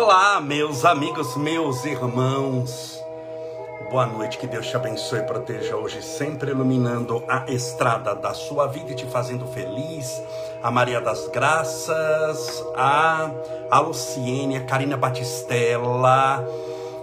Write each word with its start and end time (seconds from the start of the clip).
Olá, 0.00 0.40
meus 0.40 0.84
amigos, 0.84 1.36
meus 1.36 1.84
irmãos. 1.84 3.02
Boa 3.90 4.06
noite, 4.06 4.38
que 4.38 4.46
Deus 4.46 4.68
te 4.68 4.76
abençoe 4.76 5.18
e 5.18 5.24
proteja 5.24 5.74
hoje, 5.74 6.00
sempre 6.02 6.52
iluminando 6.52 7.24
a 7.26 7.50
estrada 7.50 8.14
da 8.14 8.32
sua 8.32 8.68
vida 8.68 8.92
e 8.92 8.94
te 8.94 9.04
fazendo 9.06 9.44
feliz. 9.48 10.22
A 10.62 10.70
Maria 10.70 11.00
das 11.00 11.26
Graças, 11.26 12.64
a, 12.76 13.28
a 13.72 13.80
Luciene, 13.80 14.58
a 14.58 14.64
Karina 14.64 14.96
Batistella, 14.96 16.46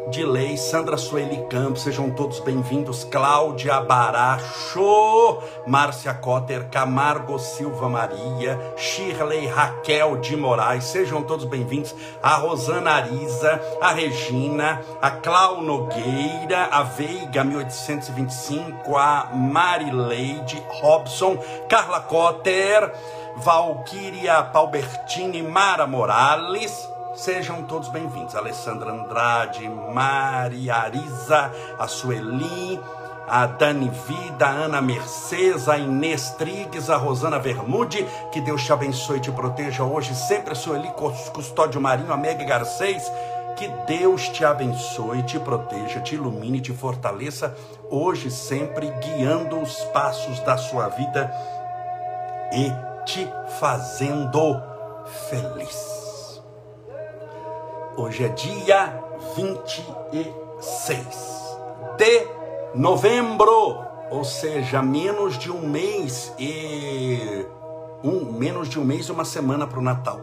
Dilei, 0.10 0.56
Sandra 0.56 0.98
Sueli 0.98 1.48
Campos, 1.50 1.82
sejam 1.82 2.12
todos 2.12 2.40
bem-vindos. 2.40 3.04
Cláudia 3.04 3.82
Baracho, 3.82 5.42
Márcia 5.66 6.14
Cotter, 6.14 6.70
Camargo 6.70 7.40
Silva 7.40 7.90
Maria, 7.90 8.60
Shirley 8.78 9.48
Raquel 9.48 10.18
de 10.18 10.38
Moraes, 10.38 10.84
sejam 10.86 11.24
todos 11.24 11.46
bem-vindos. 11.46 11.96
A 12.22 12.36
Rosana 12.36 12.92
Arisa, 12.92 13.60
a 13.82 13.94
Regina, 13.94 14.82
a 15.02 15.10
Clau 15.10 15.62
Nogueira, 15.64 16.70
a 16.72 16.84
Veiga 16.84 17.44
1825, 17.44 18.96
a 18.96 19.32
Marileide 19.34 20.64
Robson, 20.82 21.38
Carla 21.68 22.02
Cotter, 22.02 22.94
Valquíria 23.38 24.44
Palbertini, 24.44 25.42
Mara 25.42 25.88
Morales. 25.88 26.95
Sejam 27.16 27.64
todos 27.64 27.88
bem-vindos. 27.88 28.36
Alessandra 28.36 28.92
Andrade, 28.92 29.70
Maria 29.70 30.76
Arisa, 30.76 31.50
a 31.80 31.88
Sueli, 31.88 32.78
a 33.26 33.46
Dani 33.46 33.90
Vida, 34.06 34.46
a 34.46 34.50
Ana 34.50 34.82
Mercedes, 34.82 35.70
a 35.70 35.78
Inês 35.78 36.32
Trigues, 36.32 36.90
a 36.90 36.98
Rosana 36.98 37.40
Vermude. 37.40 38.06
Que 38.34 38.42
Deus 38.42 38.66
te 38.66 38.74
abençoe 38.74 39.18
e 39.18 39.22
te 39.22 39.32
proteja 39.32 39.84
hoje. 39.84 40.14
Sempre 40.14 40.52
a 40.52 40.56
Sueli 40.56 40.90
Custódio 41.34 41.80
Marinho, 41.80 42.12
a 42.12 42.18
Meg 42.18 42.44
Garcês. 42.44 43.10
Que 43.56 43.70
Deus 43.88 44.28
te 44.28 44.44
abençoe, 44.44 45.24
te 45.24 45.40
proteja, 45.40 46.02
te 46.02 46.16
ilumine, 46.16 46.60
te 46.60 46.74
fortaleça 46.74 47.56
hoje, 47.90 48.30
sempre 48.30 48.92
guiando 49.02 49.58
os 49.62 49.74
passos 49.86 50.42
da 50.42 50.58
sua 50.58 50.90
vida 50.90 51.34
e 52.52 53.06
te 53.06 53.26
fazendo 53.58 54.62
feliz. 55.30 55.95
Hoje 57.98 58.26
é 58.26 58.28
dia 58.28 59.02
26 59.38 61.58
de 61.98 62.28
novembro, 62.76 63.78
ou 64.12 64.26
seja, 64.26 64.82
menos 64.82 65.40
de 65.40 65.50
um 65.50 65.66
mês 65.66 66.34
e 66.38 67.46
um 68.04 68.34
menos 68.34 68.68
de 68.68 68.78
um 68.78 68.84
mês 68.84 69.06
e 69.06 69.14
uma 69.14 69.24
semana 69.24 69.66
para 69.66 69.80
o 69.80 69.82
Natal. 69.82 70.20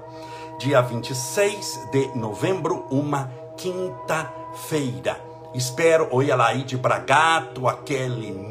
Dia 0.59 0.83
26 0.83 1.89
de 1.91 2.15
novembro, 2.15 2.85
uma 2.91 3.31
quinta-feira. 3.57 5.19
Espero, 5.55 6.09
oi 6.11 6.31
Alaide 6.31 6.77
Bragato, 6.77 7.69
a 7.69 7.79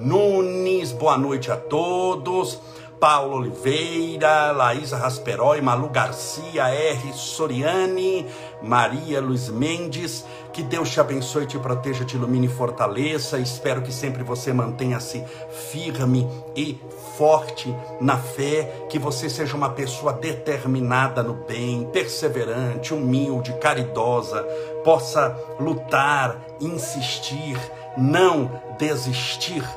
Nunes, 0.02 0.92
boa 0.92 1.16
noite 1.16 1.52
a 1.52 1.58
todos. 1.58 2.60
Paulo 3.02 3.38
Oliveira, 3.38 4.52
Laísa 4.52 4.96
Rasperói, 4.96 5.60
Malu 5.60 5.90
Garcia, 5.90 6.70
R. 6.70 7.12
Soriani, 7.14 8.28
Maria 8.62 9.20
Luiz 9.20 9.50
Mendes. 9.50 10.24
Que 10.54 10.62
Deus 10.62 10.92
te 10.92 11.00
abençoe, 11.00 11.48
te 11.48 11.58
proteja, 11.58 12.06
te 12.06 12.16
ilumine 12.16 12.46
e 12.46 12.50
fortaleça. 12.50 13.40
Espero 13.40 13.82
que 13.82 13.92
sempre 13.92 14.22
você 14.22 14.54
mantenha-se 14.54 15.24
firme 15.72 16.30
e 16.56 16.80
forte 17.18 17.76
na 18.00 18.18
fé. 18.18 18.86
Que 18.88 19.00
você 19.00 19.28
seja 19.28 19.58
uma 19.58 19.72
pessoa 19.72 20.14
determinada 20.14 21.24
no 21.24 21.34
bem, 21.34 21.90
perseverante, 21.92 22.94
humilde, 22.94 23.52
caridosa. 23.54 24.44
Possa 24.84 25.36
lutar, 25.60 26.40
insistir, 26.60 27.58
não 27.98 28.62
desistir 28.78 29.68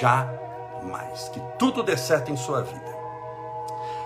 jamais. 0.00 0.47
Que 1.32 1.40
tudo 1.58 1.82
dê 1.82 1.96
certo 1.96 2.30
em 2.30 2.36
sua 2.36 2.62
vida. 2.62 2.98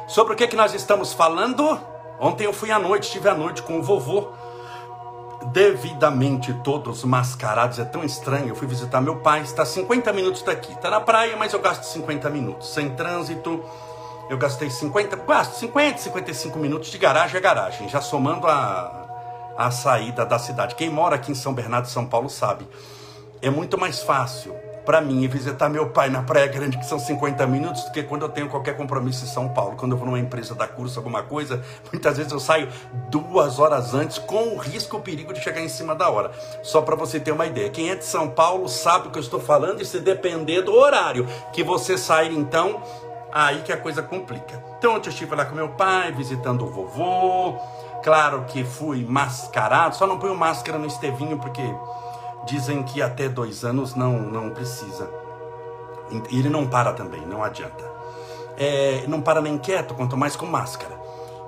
Sobre 0.07 0.35
o 0.35 0.37
que, 0.37 0.47
que 0.47 0.57
nós 0.57 0.75
estamos 0.75 1.13
falando? 1.13 1.81
Ontem 2.21 2.45
eu 2.45 2.53
fui 2.53 2.71
à 2.71 2.79
noite, 2.79 3.05
estive 3.05 3.29
à 3.29 3.35
noite 3.35 3.63
com 3.63 3.79
o 3.79 3.83
vovô, 3.83 4.29
devidamente 5.47 6.53
todos 6.63 7.03
mascarados, 7.05 7.79
é 7.79 7.85
tão 7.85 8.05
estranho. 8.05 8.49
Eu 8.49 8.55
fui 8.55 8.67
visitar 8.67 9.01
meu 9.01 9.17
pai, 9.17 9.41
está 9.43 9.65
50 9.65 10.13
minutos 10.13 10.43
daqui, 10.43 10.73
está 10.73 10.91
na 10.91 11.01
praia, 11.01 11.37
mas 11.37 11.53
eu 11.53 11.61
gasto 11.61 11.85
50 11.85 12.29
minutos. 12.31 12.73
Sem 12.73 12.91
trânsito, 12.91 13.65
eu 14.29 14.39
gastei 14.39 14.71
50, 14.71 15.17
gasto 15.17 15.55
50, 15.55 15.99
55 15.99 16.59
minutos 16.59 16.91
de 16.91 16.99
garagem 16.99 17.39
a 17.39 17.41
garagem, 17.41 17.89
já 17.89 18.01
somando 18.01 18.47
a, 18.47 19.07
a 19.57 19.71
saída 19.71 20.25
da 20.25 20.39
cidade. 20.39 20.75
Quem 20.75 20.91
mora 20.91 21.17
aqui 21.17 21.33
em 21.33 21.35
São 21.35 21.55
Bernardo, 21.55 21.89
São 21.89 22.07
Paulo, 22.07 22.29
sabe. 22.29 22.69
É 23.41 23.51
muito 23.51 23.79
mais 23.79 24.03
fácil 24.03 24.55
para 24.85 25.01
mim 25.01 25.27
visitar 25.29 25.69
meu 25.69 25.91
pai 25.91 26.09
na 26.09 26.23
Praia 26.23 26.47
Grande, 26.47 26.79
que 26.79 26.87
são 26.87 26.99
50 26.99 27.47
minutos, 27.47 27.85
do 27.85 27.93
que 27.93 28.03
quando 28.03 28.23
eu 28.23 28.29
tenho 28.29 28.49
qualquer 28.49 28.77
compromisso 28.77 29.25
em 29.25 29.29
São 29.29 29.49
Paulo. 29.49 29.77
Quando 29.77 29.93
eu 29.93 29.99
vou 29.99 30.07
numa 30.07 30.19
empresa 30.19 30.55
da 30.55 30.67
curso, 30.67 30.99
alguma 30.99 31.23
coisa, 31.23 31.63
muitas 31.93 32.17
vezes 32.17 32.33
eu 32.33 32.41
saio 32.41 32.69
duas 33.09 33.59
horas 33.59 33.95
antes, 33.95 34.19
com 34.19 34.55
o 34.55 34.59
risco 34.59 34.97
e 34.97 34.99
o 34.99 35.03
perigo 35.03 35.33
de 35.33 35.41
chegar 35.41 35.61
em 35.61 35.69
cima 35.69 35.95
da 35.95 36.09
hora. 36.09 36.33
Só 36.63 36.83
para 36.83 36.97
você 36.97 37.21
ter 37.21 37.33
uma 37.33 37.47
ideia. 37.47 37.71
Quem 37.71 37.91
é 37.91 37.95
de 37.95 38.05
São 38.05 38.29
Paulo 38.29 38.69
sabe 38.69 39.09
o 39.09 39.11
que 39.11 39.19
eu 39.19 39.23
estou 39.23 39.41
falando, 39.41 39.81
e 39.81 39.85
se 39.85 40.01
depender 40.01 40.63
do 40.63 40.75
horário 40.75 41.27
que 41.53 41.63
você 41.63 41.97
sair, 41.97 42.33
então, 42.33 42.83
aí 43.33 43.63
que 43.63 43.73
a 43.73 43.77
coisa 43.77 44.03
complica. 44.03 44.63
Então, 44.79 44.97
ontem 44.97 45.09
eu 45.09 45.13
estive 45.13 45.35
lá 45.35 45.45
com 45.45 45.55
meu 45.55 45.69
pai, 45.71 46.11
visitando 46.13 46.65
o 46.65 46.71
vovô. 46.71 47.57
Claro 48.03 48.45
que 48.49 48.65
fui 48.65 49.05
mascarado, 49.05 49.95
só 49.95 50.09
não 50.09 50.19
ponho 50.19 50.35
máscara 50.35 50.77
no 50.77 50.87
Estevinho, 50.87 51.39
porque 51.39 51.63
Dizem 52.47 52.83
que 52.83 53.01
até 53.01 53.29
dois 53.29 53.65
anos 53.65 53.95
não, 53.95 54.19
não 54.19 54.51
precisa. 54.51 55.09
Ele 56.31 56.49
não 56.49 56.67
para 56.67 56.93
também, 56.93 57.25
não 57.27 57.43
adianta. 57.43 57.85
É, 58.57 59.05
não 59.07 59.23
para 59.23 59.41
nem 59.41 59.57
quieto, 59.57 59.95
quanto 59.95 60.17
mais 60.17 60.37
com 60.37 60.47
máscara. 60.47 61.01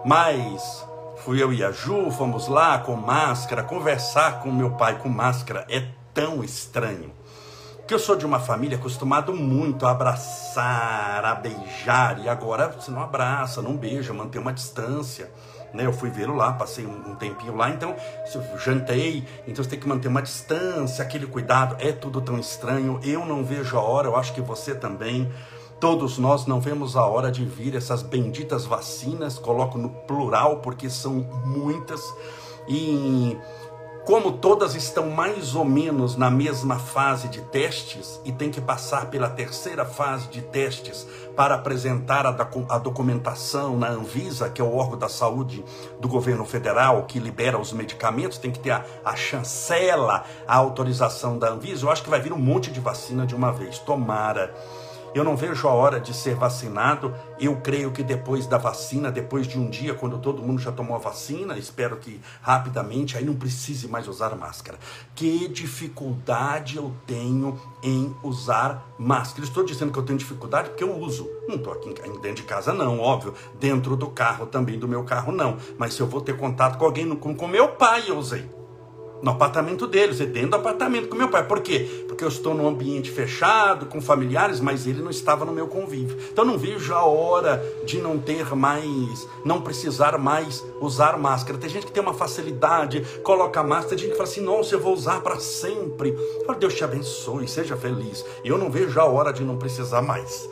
Mas 0.04 0.86
fui 1.16 1.42
eu 1.42 1.52
e 1.52 1.64
a 1.64 1.70
Ju, 1.70 2.10
fomos 2.10 2.48
lá 2.48 2.78
com 2.78 2.94
máscara, 2.94 3.62
conversar 3.62 4.40
com 4.40 4.50
meu 4.50 4.70
pai 4.72 4.98
com 4.98 5.08
máscara 5.08 5.66
é 5.68 5.86
tão 6.12 6.42
estranho. 6.44 7.12
Que 7.86 7.92
eu 7.92 7.98
sou 7.98 8.16
de 8.16 8.24
uma 8.24 8.40
família 8.40 8.78
acostumado 8.78 9.34
muito 9.34 9.84
a 9.84 9.90
abraçar, 9.90 11.22
a 11.24 11.34
beijar, 11.34 12.18
e 12.24 12.28
agora 12.28 12.68
você 12.68 12.90
não 12.90 13.02
abraça, 13.02 13.60
não 13.60 13.76
beija, 13.76 14.14
mantém 14.14 14.40
uma 14.40 14.52
distância 14.54 15.30
né? 15.74 15.84
Eu 15.84 15.92
fui 15.92 16.08
vê-lo 16.08 16.34
lá, 16.34 16.52
passei 16.52 16.86
um, 16.86 17.14
tempinho 17.16 17.56
lá, 17.56 17.70
então 17.70 17.94
jantei, 18.56 19.24
então 19.46 19.62
você 19.62 19.70
tem 19.70 19.78
que 19.78 19.88
manter 19.88 20.08
uma 20.08 20.22
distância, 20.22 21.04
aquele 21.04 21.26
cuidado, 21.26 21.76
é 21.80 21.92
tudo 21.92 22.20
tão 22.20 22.38
estranho. 22.38 23.00
Eu 23.02 23.26
não 23.26 23.44
vejo 23.44 23.76
a 23.76 23.82
hora, 23.82 24.08
eu 24.08 24.16
acho 24.16 24.32
que 24.32 24.40
você 24.40 24.74
também. 24.74 25.30
Todos 25.80 26.16
nós 26.18 26.46
não 26.46 26.60
vemos 26.60 26.96
a 26.96 27.04
hora 27.04 27.30
de 27.30 27.44
vir 27.44 27.74
essas 27.74 28.02
benditas 28.02 28.64
vacinas, 28.64 29.38
coloco 29.38 29.76
no 29.76 29.90
plural 29.90 30.58
porque 30.58 30.88
são 30.88 31.14
muitas. 31.44 32.00
E 32.66 33.36
como 34.04 34.32
todas 34.32 34.74
estão 34.74 35.08
mais 35.10 35.54
ou 35.54 35.64
menos 35.64 36.14
na 36.14 36.30
mesma 36.30 36.78
fase 36.78 37.28
de 37.28 37.40
testes 37.40 38.20
e 38.24 38.32
tem 38.32 38.50
que 38.50 38.60
passar 38.60 39.06
pela 39.06 39.30
terceira 39.30 39.84
fase 39.84 40.28
de 40.28 40.42
testes 40.42 41.06
para 41.34 41.54
apresentar 41.54 42.26
a, 42.26 42.78
documentação 42.78 43.78
na 43.78 43.88
Anvisa, 43.88 44.50
que 44.50 44.60
é 44.60 44.64
o 44.64 44.76
órgão 44.76 44.98
da 44.98 45.08
saúde 45.08 45.64
do 46.00 46.06
governo 46.06 46.44
federal 46.44 47.04
que 47.04 47.18
libera 47.18 47.58
os 47.58 47.72
medicamentos, 47.72 48.38
tem 48.38 48.50
que 48.50 48.58
ter 48.58 48.72
a, 48.72 48.84
a 49.04 49.16
chancela, 49.16 50.24
a 50.46 50.56
autorização 50.56 51.38
da 51.38 51.48
Anvisa. 51.48 51.86
Eu 51.86 51.90
acho 51.90 52.02
que 52.02 52.10
vai 52.10 52.20
vir 52.20 52.32
um 52.32 52.38
monte 52.38 52.70
de 52.70 52.80
vacina 52.80 53.26
de 53.26 53.34
uma 53.34 53.52
vez. 53.52 53.78
Tomara. 53.78 54.54
Eu 55.14 55.22
não 55.22 55.36
vejo 55.36 55.68
a 55.68 55.72
hora 55.72 56.00
de 56.00 56.12
ser 56.12 56.34
vacinado. 56.34 57.14
Eu 57.38 57.56
creio 57.56 57.92
que 57.92 58.02
depois 58.02 58.46
da 58.46 58.58
vacina, 58.58 59.12
depois 59.12 59.46
de 59.46 59.56
um 59.58 59.70
dia, 59.70 59.94
quando 59.94 60.18
todo 60.18 60.42
mundo 60.42 60.60
já 60.60 60.72
tomou 60.72 60.96
a 60.96 60.98
vacina, 60.98 61.56
espero 61.56 61.96
que 61.96 62.20
rapidamente, 62.42 63.16
aí 63.16 63.24
não 63.24 63.36
precise 63.36 63.86
mais 63.86 64.08
usar 64.08 64.34
máscara. 64.34 64.76
Que 65.14 65.46
dificuldade 65.46 66.76
eu 66.76 66.92
tenho 67.06 67.60
em 67.82 68.12
usar 68.24 68.84
máscara? 68.98 69.46
Estou 69.46 69.64
dizendo 69.64 69.92
que 69.92 69.98
eu 69.98 70.02
tenho 70.02 70.18
dificuldade 70.18 70.70
porque 70.70 70.82
eu 70.82 70.98
uso. 70.98 71.30
Não 71.46 71.56
estou 71.56 71.72
aqui 71.72 71.94
dentro 72.20 72.34
de 72.34 72.42
casa, 72.42 72.72
não, 72.72 72.98
óbvio. 72.98 73.34
Dentro 73.60 73.96
do 73.96 74.08
carro 74.08 74.46
também, 74.46 74.78
do 74.78 74.88
meu 74.88 75.04
carro, 75.04 75.30
não. 75.30 75.58
Mas 75.78 75.94
se 75.94 76.00
eu 76.00 76.08
vou 76.08 76.20
ter 76.20 76.36
contato 76.36 76.76
com 76.76 76.84
alguém, 76.84 77.14
como 77.14 77.36
com 77.36 77.46
meu 77.46 77.68
pai, 77.68 78.04
eu 78.08 78.18
usei 78.18 78.63
no 79.24 79.30
apartamento 79.30 79.86
deles, 79.86 80.20
e 80.20 80.26
dentro 80.26 80.50
do 80.50 80.56
apartamento 80.56 81.08
com 81.08 81.16
meu 81.16 81.30
pai. 81.30 81.46
Por 81.46 81.62
quê? 81.62 82.04
Porque 82.06 82.22
eu 82.22 82.28
estou 82.28 82.52
num 82.52 82.68
ambiente 82.68 83.10
fechado, 83.10 83.86
com 83.86 83.98
familiares, 83.98 84.60
mas 84.60 84.86
ele 84.86 85.00
não 85.00 85.08
estava 85.10 85.46
no 85.46 85.52
meu 85.52 85.66
convívio. 85.66 86.18
Então 86.30 86.44
não 86.44 86.58
vejo 86.58 86.92
a 86.92 87.04
hora 87.04 87.64
de 87.86 87.96
não 88.02 88.18
ter 88.18 88.54
mais, 88.54 89.26
não 89.42 89.62
precisar 89.62 90.18
mais 90.18 90.62
usar 90.78 91.16
máscara. 91.16 91.58
Tem 91.58 91.70
gente 91.70 91.86
que 91.86 91.92
tem 91.92 92.02
uma 92.02 92.12
facilidade, 92.12 93.00
coloca 93.22 93.62
máscara, 93.62 93.96
tem 93.96 93.98
gente 93.98 94.10
que 94.10 94.16
fala 94.18 94.28
assim, 94.28 94.42
nossa, 94.42 94.74
eu 94.74 94.80
vou 94.80 94.92
usar 94.92 95.22
para 95.22 95.40
sempre. 95.40 96.14
Fala, 96.44 96.58
Deus 96.58 96.74
te 96.74 96.84
abençoe, 96.84 97.48
seja 97.48 97.78
feliz. 97.78 98.22
Eu 98.44 98.58
não 98.58 98.70
vejo 98.70 99.00
a 99.00 99.06
hora 99.06 99.32
de 99.32 99.42
não 99.42 99.56
precisar 99.56 100.02
mais. 100.02 100.46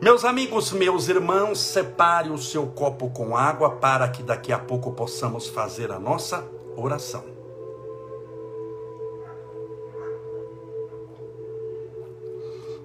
Meus 0.00 0.24
amigos, 0.24 0.72
meus 0.72 1.10
irmãos, 1.10 1.60
separe 1.60 2.30
o 2.30 2.38
seu 2.38 2.66
copo 2.68 3.10
com 3.10 3.36
água 3.36 3.72
para 3.72 4.08
que 4.08 4.22
daqui 4.22 4.50
a 4.54 4.58
pouco 4.58 4.92
possamos 4.92 5.48
fazer 5.48 5.92
a 5.92 5.98
nossa 5.98 6.42
oração. 6.74 7.29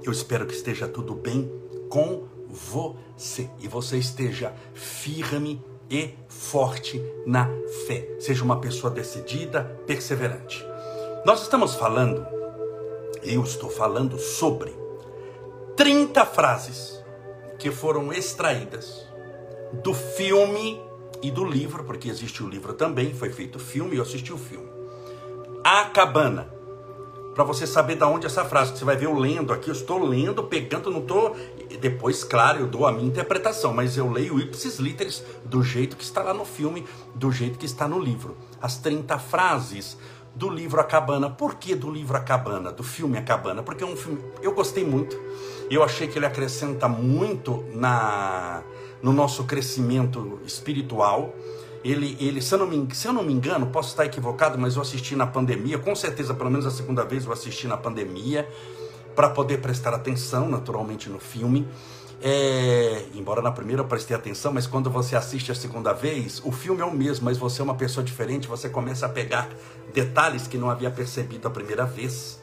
Eu 0.06 0.12
espero 0.12 0.46
que 0.46 0.54
esteja 0.54 0.88
tudo 0.88 1.16
bem 1.16 1.52
com 1.90 2.28
você 2.48 3.50
e 3.60 3.68
você 3.68 3.98
esteja 3.98 4.54
firme 4.76 5.60
e 5.90 6.14
forte 6.30 7.02
na 7.26 7.50
fé. 7.88 8.16
Seja 8.20 8.44
uma 8.44 8.62
pessoa 8.62 8.94
decidida, 8.94 9.64
perseverante. 9.88 10.64
Nós 11.26 11.42
estamos 11.42 11.74
falando, 11.74 12.24
eu 13.24 13.42
estou 13.44 13.68
falando 13.72 14.20
sobre 14.20 14.72
30 15.76 16.24
frases 16.28 17.04
que 17.58 17.72
foram 17.72 18.14
extraídas 18.14 19.08
do 19.74 19.96
filme 19.96 20.80
e 21.24 21.32
do 21.32 21.44
livro, 21.44 21.84
porque 21.84 22.10
existe 22.10 22.44
o 22.44 22.48
livro 22.48 22.74
também, 22.74 23.12
foi 23.12 23.32
feito 23.32 23.58
filme 23.58 23.98
eu 23.98 24.04
assisti 24.04 24.32
o 24.32 24.38
filme. 24.38 24.70
A 25.64 25.86
Cabana. 25.86 26.55
Para 27.36 27.44
você 27.44 27.68
saber 27.68 27.96
da 27.96 28.08
onde 28.08 28.26
essa 28.26 28.46
frase, 28.46 28.78
você 28.78 28.86
vai 28.86 28.96
ver 28.96 29.08
eu 29.08 29.14
lendo 29.14 29.52
aqui, 29.52 29.70
eu 29.70 29.74
estou 29.74 30.02
lendo, 30.02 30.42
pegando, 30.46 30.90
não 30.90 31.02
estou. 31.02 31.36
Depois, 31.82 32.24
claro, 32.24 32.60
eu 32.60 32.68
dou 32.68 32.88
a 32.88 32.94
minha 32.94 33.06
interpretação, 33.06 33.74
mas 33.74 33.98
eu 33.98 34.10
leio 34.10 34.40
ipsis 34.40 34.80
literis 34.80 35.22
do 35.44 35.62
jeito 35.62 35.98
que 35.98 36.04
está 36.06 36.24
lá 36.24 36.34
no 36.34 36.46
filme, 36.46 36.86
do 37.14 37.30
jeito 37.34 37.60
que 37.60 37.66
está 37.66 37.90
no 37.90 38.00
livro. 38.00 38.38
As 38.62 38.78
30 38.78 39.20
frases 39.20 39.98
do 40.34 40.50
livro 40.50 40.80
A 40.80 40.84
Cabana. 40.86 41.30
Por 41.30 41.56
que 41.56 41.76
do 41.76 41.92
livro 41.92 42.16
A 42.16 42.22
Cabana? 42.22 42.72
Do 42.72 42.84
filme 42.84 43.18
A 43.18 43.22
Cabana? 43.22 43.62
Porque 43.62 43.84
é 43.84 43.88
um 43.88 43.98
filme. 43.98 44.24
Eu 44.42 44.54
gostei 44.54 44.86
muito. 44.86 45.20
Eu 45.70 45.84
achei 45.84 46.08
que 46.08 46.18
ele 46.18 46.26
acrescenta 46.26 46.88
muito 46.88 47.66
na 47.74 48.64
no 49.02 49.14
nosso 49.14 49.44
crescimento 49.44 50.40
espiritual. 50.46 51.36
Ele, 51.86 52.18
ele 52.20 52.42
se, 52.42 52.52
eu 52.52 52.58
não 52.58 52.66
me, 52.66 52.96
se 52.96 53.08
eu 53.08 53.14
não 53.14 53.24
me 53.24 53.32
engano, 53.32 53.68
posso 53.68 53.90
estar 53.90 54.08
equivocado, 54.08 54.58
mas 54.58 54.76
eu 54.76 54.82
assisti 54.82 55.16
na 55.16 55.28
pandemia, 55.28 55.78
com 55.78 55.96
certeza, 55.96 56.34
pelo 56.34 56.50
menos 56.50 56.66
a 56.66 56.72
segunda 56.72 57.06
vez 57.06 57.26
eu 57.26 57.32
assisti 57.32 57.68
na 57.68 57.78
pandemia, 57.78 58.50
para 59.16 59.30
poder 59.30 59.62
prestar 59.62 59.94
atenção, 59.94 60.50
naturalmente, 60.50 61.12
no 61.12 61.20
filme. 61.20 61.68
É, 62.24 63.06
embora 63.14 63.40
na 63.40 63.52
primeira 63.52 63.84
eu 63.84 63.88
prestei 63.88 64.16
atenção, 64.16 64.52
mas 64.52 64.66
quando 64.66 64.90
você 64.90 65.16
assiste 65.16 65.52
a 65.52 65.56
segunda 65.56 65.94
vez, 65.94 66.42
o 66.44 66.52
filme 66.52 66.82
é 66.82 66.86
o 66.86 66.92
mesmo, 66.92 67.26
mas 67.26 67.38
você 67.38 67.62
é 67.62 67.64
uma 67.64 67.76
pessoa 67.76 68.04
diferente, 68.04 68.48
você 68.48 68.68
começa 68.68 69.06
a 69.06 69.10
pegar 69.10 69.48
detalhes 69.94 70.48
que 70.48 70.58
não 70.58 70.72
havia 70.72 70.90
percebido 70.90 71.48
a 71.48 71.52
primeira 71.52 71.86
vez 71.86 72.40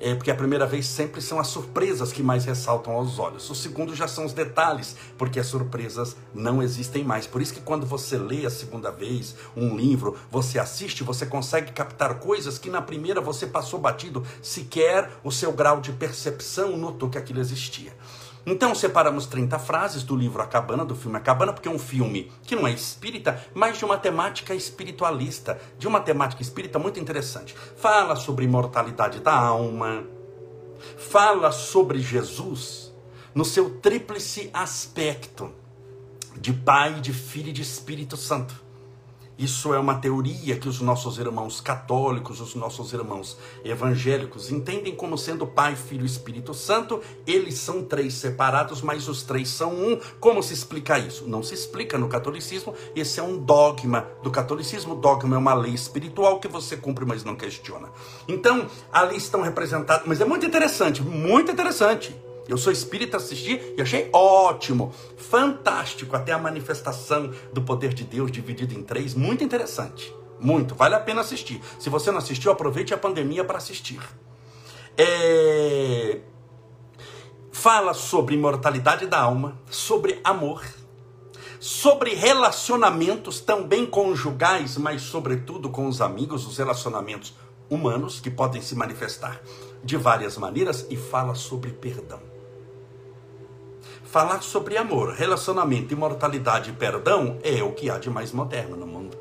é, 0.00 0.14
porque 0.14 0.30
a 0.30 0.34
primeira 0.34 0.66
vez 0.66 0.86
sempre 0.86 1.20
são 1.20 1.40
as 1.40 1.48
surpresas 1.48 2.12
que 2.12 2.22
mais 2.22 2.44
ressaltam 2.44 2.92
aos 2.92 3.18
olhos. 3.18 3.48
O 3.50 3.54
segundo 3.54 3.94
já 3.94 4.06
são 4.06 4.24
os 4.24 4.32
detalhes, 4.32 4.96
porque 5.16 5.40
as 5.40 5.46
surpresas 5.46 6.16
não 6.34 6.62
existem 6.62 7.02
mais. 7.02 7.26
Por 7.26 7.42
isso 7.42 7.54
que 7.54 7.60
quando 7.60 7.84
você 7.84 8.16
lê 8.16 8.46
a 8.46 8.50
segunda 8.50 8.90
vez 8.90 9.34
um 9.56 9.76
livro, 9.76 10.16
você 10.30 10.58
assiste, 10.58 11.02
você 11.02 11.26
consegue 11.26 11.72
captar 11.72 12.18
coisas 12.20 12.58
que 12.58 12.70
na 12.70 12.80
primeira 12.80 13.20
você 13.20 13.46
passou 13.46 13.78
batido, 13.78 14.24
sequer 14.40 15.10
o 15.24 15.32
seu 15.32 15.52
grau 15.52 15.80
de 15.80 15.92
percepção 15.92 16.76
notou 16.76 17.10
que 17.10 17.18
aquilo 17.18 17.40
existia. 17.40 17.92
Então 18.50 18.74
separamos 18.74 19.26
30 19.26 19.58
frases 19.58 20.02
do 20.02 20.16
livro 20.16 20.40
A 20.40 20.46
Cabana, 20.46 20.82
do 20.82 20.96
filme 20.96 21.18
A 21.18 21.20
Cabana, 21.20 21.52
porque 21.52 21.68
é 21.68 21.70
um 21.70 21.78
filme 21.78 22.32
que 22.44 22.56
não 22.56 22.66
é 22.66 22.72
espírita, 22.72 23.38
mas 23.52 23.76
de 23.76 23.84
uma 23.84 23.98
temática 23.98 24.54
espiritualista, 24.54 25.60
de 25.78 25.86
uma 25.86 26.00
temática 26.00 26.40
espírita 26.40 26.78
muito 26.78 26.98
interessante. 26.98 27.54
Fala 27.76 28.16
sobre 28.16 28.46
imortalidade 28.46 29.20
da 29.20 29.34
alma, 29.34 30.02
fala 30.96 31.52
sobre 31.52 32.00
Jesus 32.00 32.90
no 33.34 33.44
seu 33.44 33.68
tríplice 33.80 34.48
aspecto 34.54 35.52
de 36.40 36.54
Pai, 36.54 37.02
de 37.02 37.12
Filho 37.12 37.50
e 37.50 37.52
de 37.52 37.60
Espírito 37.60 38.16
Santo. 38.16 38.67
Isso 39.38 39.72
é 39.72 39.78
uma 39.78 39.94
teoria 39.94 40.58
que 40.58 40.68
os 40.68 40.80
nossos 40.80 41.16
irmãos 41.16 41.60
católicos, 41.60 42.40
os 42.40 42.56
nossos 42.56 42.92
irmãos 42.92 43.38
evangélicos 43.64 44.50
entendem 44.50 44.96
como 44.96 45.16
sendo 45.16 45.46
Pai, 45.46 45.76
Filho 45.76 46.02
e 46.02 46.06
Espírito 46.06 46.52
Santo. 46.52 47.00
Eles 47.24 47.54
são 47.54 47.84
três 47.84 48.14
separados, 48.14 48.82
mas 48.82 49.06
os 49.08 49.22
três 49.22 49.48
são 49.48 49.72
um. 49.72 50.00
Como 50.18 50.42
se 50.42 50.54
explica 50.54 50.98
isso? 50.98 51.28
Não 51.28 51.40
se 51.42 51.54
explica 51.54 51.96
no 51.96 52.08
catolicismo. 52.08 52.74
Esse 52.96 53.20
é 53.20 53.22
um 53.22 53.38
dogma 53.38 54.08
do 54.24 54.30
catolicismo. 54.30 54.94
O 54.94 55.00
dogma 55.00 55.36
é 55.36 55.38
uma 55.38 55.54
lei 55.54 55.72
espiritual 55.72 56.40
que 56.40 56.48
você 56.48 56.76
cumpre, 56.76 57.04
mas 57.04 57.22
não 57.22 57.36
questiona. 57.36 57.90
Então, 58.26 58.66
ali 58.92 59.16
estão 59.16 59.42
representados. 59.42 60.08
Mas 60.08 60.20
é 60.20 60.24
muito 60.24 60.44
interessante, 60.44 61.00
muito 61.00 61.52
interessante. 61.52 62.27
Eu 62.48 62.56
sou 62.56 62.72
espírita, 62.72 63.18
assisti 63.18 63.60
e 63.76 63.82
achei 63.82 64.08
ótimo, 64.10 64.92
fantástico, 65.18 66.16
até 66.16 66.32
a 66.32 66.38
manifestação 66.38 67.30
do 67.52 67.60
poder 67.60 67.92
de 67.92 68.04
Deus 68.04 68.32
dividido 68.32 68.72
em 68.72 68.82
três, 68.82 69.14
muito 69.14 69.44
interessante. 69.44 70.14
Muito, 70.40 70.74
vale 70.74 70.94
a 70.94 71.00
pena 71.00 71.20
assistir. 71.20 71.60
Se 71.78 71.90
você 71.90 72.10
não 72.10 72.18
assistiu, 72.18 72.50
aproveite 72.50 72.94
a 72.94 72.98
pandemia 72.98 73.44
para 73.44 73.58
assistir. 73.58 74.00
É... 74.96 76.20
Fala 77.52 77.92
sobre 77.92 78.34
imortalidade 78.34 79.06
da 79.06 79.20
alma, 79.20 79.60
sobre 79.68 80.20
amor, 80.22 80.64
sobre 81.58 82.14
relacionamentos 82.14 83.40
também 83.40 83.84
conjugais, 83.84 84.78
mas 84.78 85.02
sobretudo 85.02 85.68
com 85.68 85.86
os 85.86 86.00
amigos, 86.00 86.46
os 86.46 86.56
relacionamentos 86.56 87.34
humanos 87.68 88.20
que 88.20 88.30
podem 88.30 88.62
se 88.62 88.74
manifestar 88.74 89.42
de 89.82 89.96
várias 89.96 90.36
maneiras 90.38 90.86
e 90.88 90.96
fala 90.96 91.34
sobre 91.34 91.72
perdão. 91.72 92.27
Falar 94.10 94.42
sobre 94.42 94.78
amor, 94.78 95.12
relacionamento, 95.12 95.92
imortalidade 95.92 96.70
e 96.70 96.72
perdão 96.72 97.38
é 97.42 97.62
o 97.62 97.72
que 97.72 97.90
há 97.90 97.98
de 97.98 98.08
mais 98.08 98.32
moderno 98.32 98.74
no 98.74 98.86
mundo. 98.86 99.18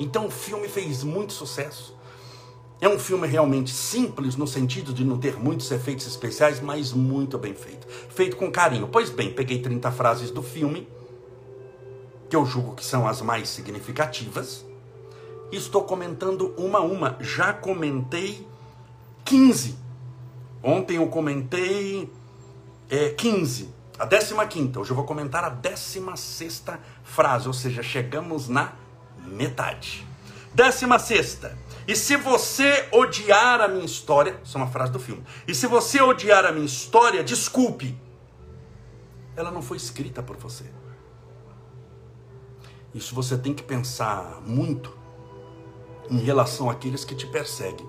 Então 0.00 0.26
o 0.26 0.30
filme 0.30 0.66
fez 0.66 1.04
muito 1.04 1.32
sucesso. 1.32 1.96
É 2.80 2.88
um 2.88 2.98
filme 2.98 3.28
realmente 3.28 3.70
simples 3.70 4.34
no 4.34 4.48
sentido 4.48 4.92
de 4.92 5.04
não 5.04 5.16
ter 5.16 5.38
muitos 5.38 5.70
efeitos 5.70 6.08
especiais, 6.08 6.60
mas 6.60 6.92
muito 6.92 7.38
bem 7.38 7.54
feito. 7.54 7.86
Feito 7.86 8.36
com 8.36 8.50
carinho. 8.50 8.88
Pois 8.88 9.10
bem, 9.10 9.32
peguei 9.32 9.62
30 9.62 9.92
frases 9.92 10.32
do 10.32 10.42
filme, 10.42 10.88
que 12.28 12.34
eu 12.34 12.44
julgo 12.44 12.74
que 12.74 12.84
são 12.84 13.06
as 13.06 13.22
mais 13.22 13.48
significativas, 13.48 14.66
e 15.52 15.56
estou 15.56 15.84
comentando 15.84 16.52
uma 16.58 16.80
a 16.80 16.82
uma. 16.82 17.16
Já 17.20 17.52
comentei 17.52 18.44
15. 19.24 19.78
Ontem 20.64 20.96
eu 20.96 21.06
comentei 21.06 22.10
é, 22.90 23.10
15. 23.10 23.78
A 24.00 24.06
décima 24.06 24.46
quinta, 24.46 24.80
hoje 24.80 24.92
eu 24.92 24.96
vou 24.96 25.04
comentar 25.04 25.44
a 25.44 25.50
décima 25.50 26.16
sexta 26.16 26.80
frase, 27.04 27.46
ou 27.46 27.52
seja, 27.52 27.82
chegamos 27.82 28.48
na 28.48 28.72
metade. 29.26 30.06
Décima 30.54 30.98
sexta. 30.98 31.54
E 31.86 31.94
se 31.94 32.16
você 32.16 32.88
odiar 32.92 33.60
a 33.60 33.68
minha 33.68 33.84
história, 33.84 34.40
isso 34.42 34.56
é 34.56 34.62
uma 34.62 34.70
frase 34.70 34.90
do 34.90 34.98
filme. 34.98 35.22
E 35.46 35.54
se 35.54 35.66
você 35.66 36.00
odiar 36.00 36.46
a 36.46 36.50
minha 36.50 36.64
história, 36.64 37.22
desculpe. 37.22 37.94
Ela 39.36 39.50
não 39.50 39.60
foi 39.60 39.76
escrita 39.76 40.22
por 40.22 40.38
você. 40.38 40.64
Isso 42.94 43.14
você 43.14 43.36
tem 43.36 43.52
que 43.52 43.62
pensar 43.62 44.40
muito 44.46 44.96
em 46.08 46.20
relação 46.20 46.70
àqueles 46.70 47.04
que 47.04 47.14
te 47.14 47.26
perseguem, 47.26 47.86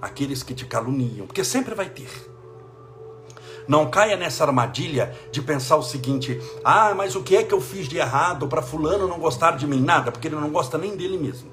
aqueles 0.00 0.42
que 0.42 0.54
te 0.54 0.64
caluniam, 0.64 1.26
porque 1.26 1.44
sempre 1.44 1.74
vai 1.74 1.90
ter. 1.90 2.34
Não 3.68 3.90
caia 3.90 4.16
nessa 4.16 4.44
armadilha 4.44 5.14
de 5.32 5.42
pensar 5.42 5.76
o 5.76 5.82
seguinte: 5.82 6.40
ah, 6.64 6.94
mas 6.94 7.16
o 7.16 7.22
que 7.22 7.36
é 7.36 7.42
que 7.42 7.52
eu 7.52 7.60
fiz 7.60 7.88
de 7.88 7.98
errado 7.98 8.46
para 8.46 8.62
Fulano 8.62 9.08
não 9.08 9.18
gostar 9.18 9.56
de 9.56 9.66
mim? 9.66 9.80
Nada, 9.80 10.12
porque 10.12 10.28
ele 10.28 10.36
não 10.36 10.50
gosta 10.50 10.78
nem 10.78 10.96
dele 10.96 11.18
mesmo. 11.18 11.50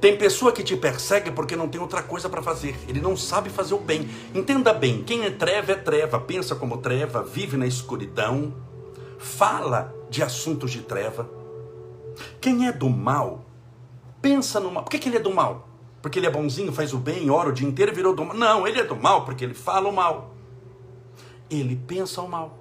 Tem 0.00 0.16
pessoa 0.16 0.52
que 0.52 0.62
te 0.62 0.76
persegue 0.76 1.30
porque 1.30 1.56
não 1.56 1.68
tem 1.68 1.80
outra 1.80 2.02
coisa 2.02 2.28
para 2.28 2.40
fazer. 2.40 2.78
Ele 2.86 3.00
não 3.00 3.16
sabe 3.16 3.50
fazer 3.50 3.74
o 3.74 3.78
bem. 3.78 4.08
Entenda 4.34 4.72
bem: 4.72 5.02
quem 5.02 5.24
é 5.24 5.30
treva 5.30 5.72
é 5.72 5.76
treva, 5.76 6.20
pensa 6.20 6.54
como 6.54 6.78
treva, 6.78 7.22
vive 7.22 7.56
na 7.56 7.66
escuridão, 7.66 8.54
fala 9.18 9.94
de 10.10 10.22
assuntos 10.22 10.70
de 10.70 10.82
treva. 10.82 11.28
Quem 12.40 12.66
é 12.66 12.72
do 12.72 12.88
mal, 12.88 13.44
pensa 14.20 14.60
no 14.60 14.70
mal. 14.70 14.84
Por 14.84 14.90
que, 14.90 14.98
que 14.98 15.08
ele 15.08 15.16
é 15.16 15.20
do 15.20 15.32
mal? 15.32 15.67
Porque 16.00 16.18
ele 16.18 16.26
é 16.26 16.30
bonzinho, 16.30 16.72
faz 16.72 16.92
o 16.94 16.98
bem, 16.98 17.28
ora 17.30 17.48
o 17.48 17.52
dia 17.52 17.66
inteiro, 17.66 17.94
virou 17.94 18.14
do 18.14 18.24
mal. 18.24 18.36
Não, 18.36 18.66
ele 18.66 18.80
é 18.80 18.84
do 18.84 18.96
mal 18.96 19.24
porque 19.24 19.44
ele 19.44 19.54
fala 19.54 19.88
o 19.88 19.92
mal. 19.92 20.34
Ele 21.50 21.76
pensa 21.76 22.22
o 22.22 22.28
mal. 22.28 22.58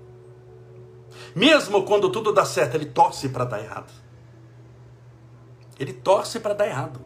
Mesmo 1.35 1.83
quando 1.83 2.09
tudo 2.09 2.33
dá 2.33 2.45
certo, 2.45 2.75
ele 2.75 2.85
torce 2.85 3.29
para 3.29 3.45
dar 3.45 3.61
errado. 3.61 3.91
Ele 5.79 5.93
torce 5.93 6.39
para 6.39 6.53
dar 6.53 6.67
errado. 6.67 6.99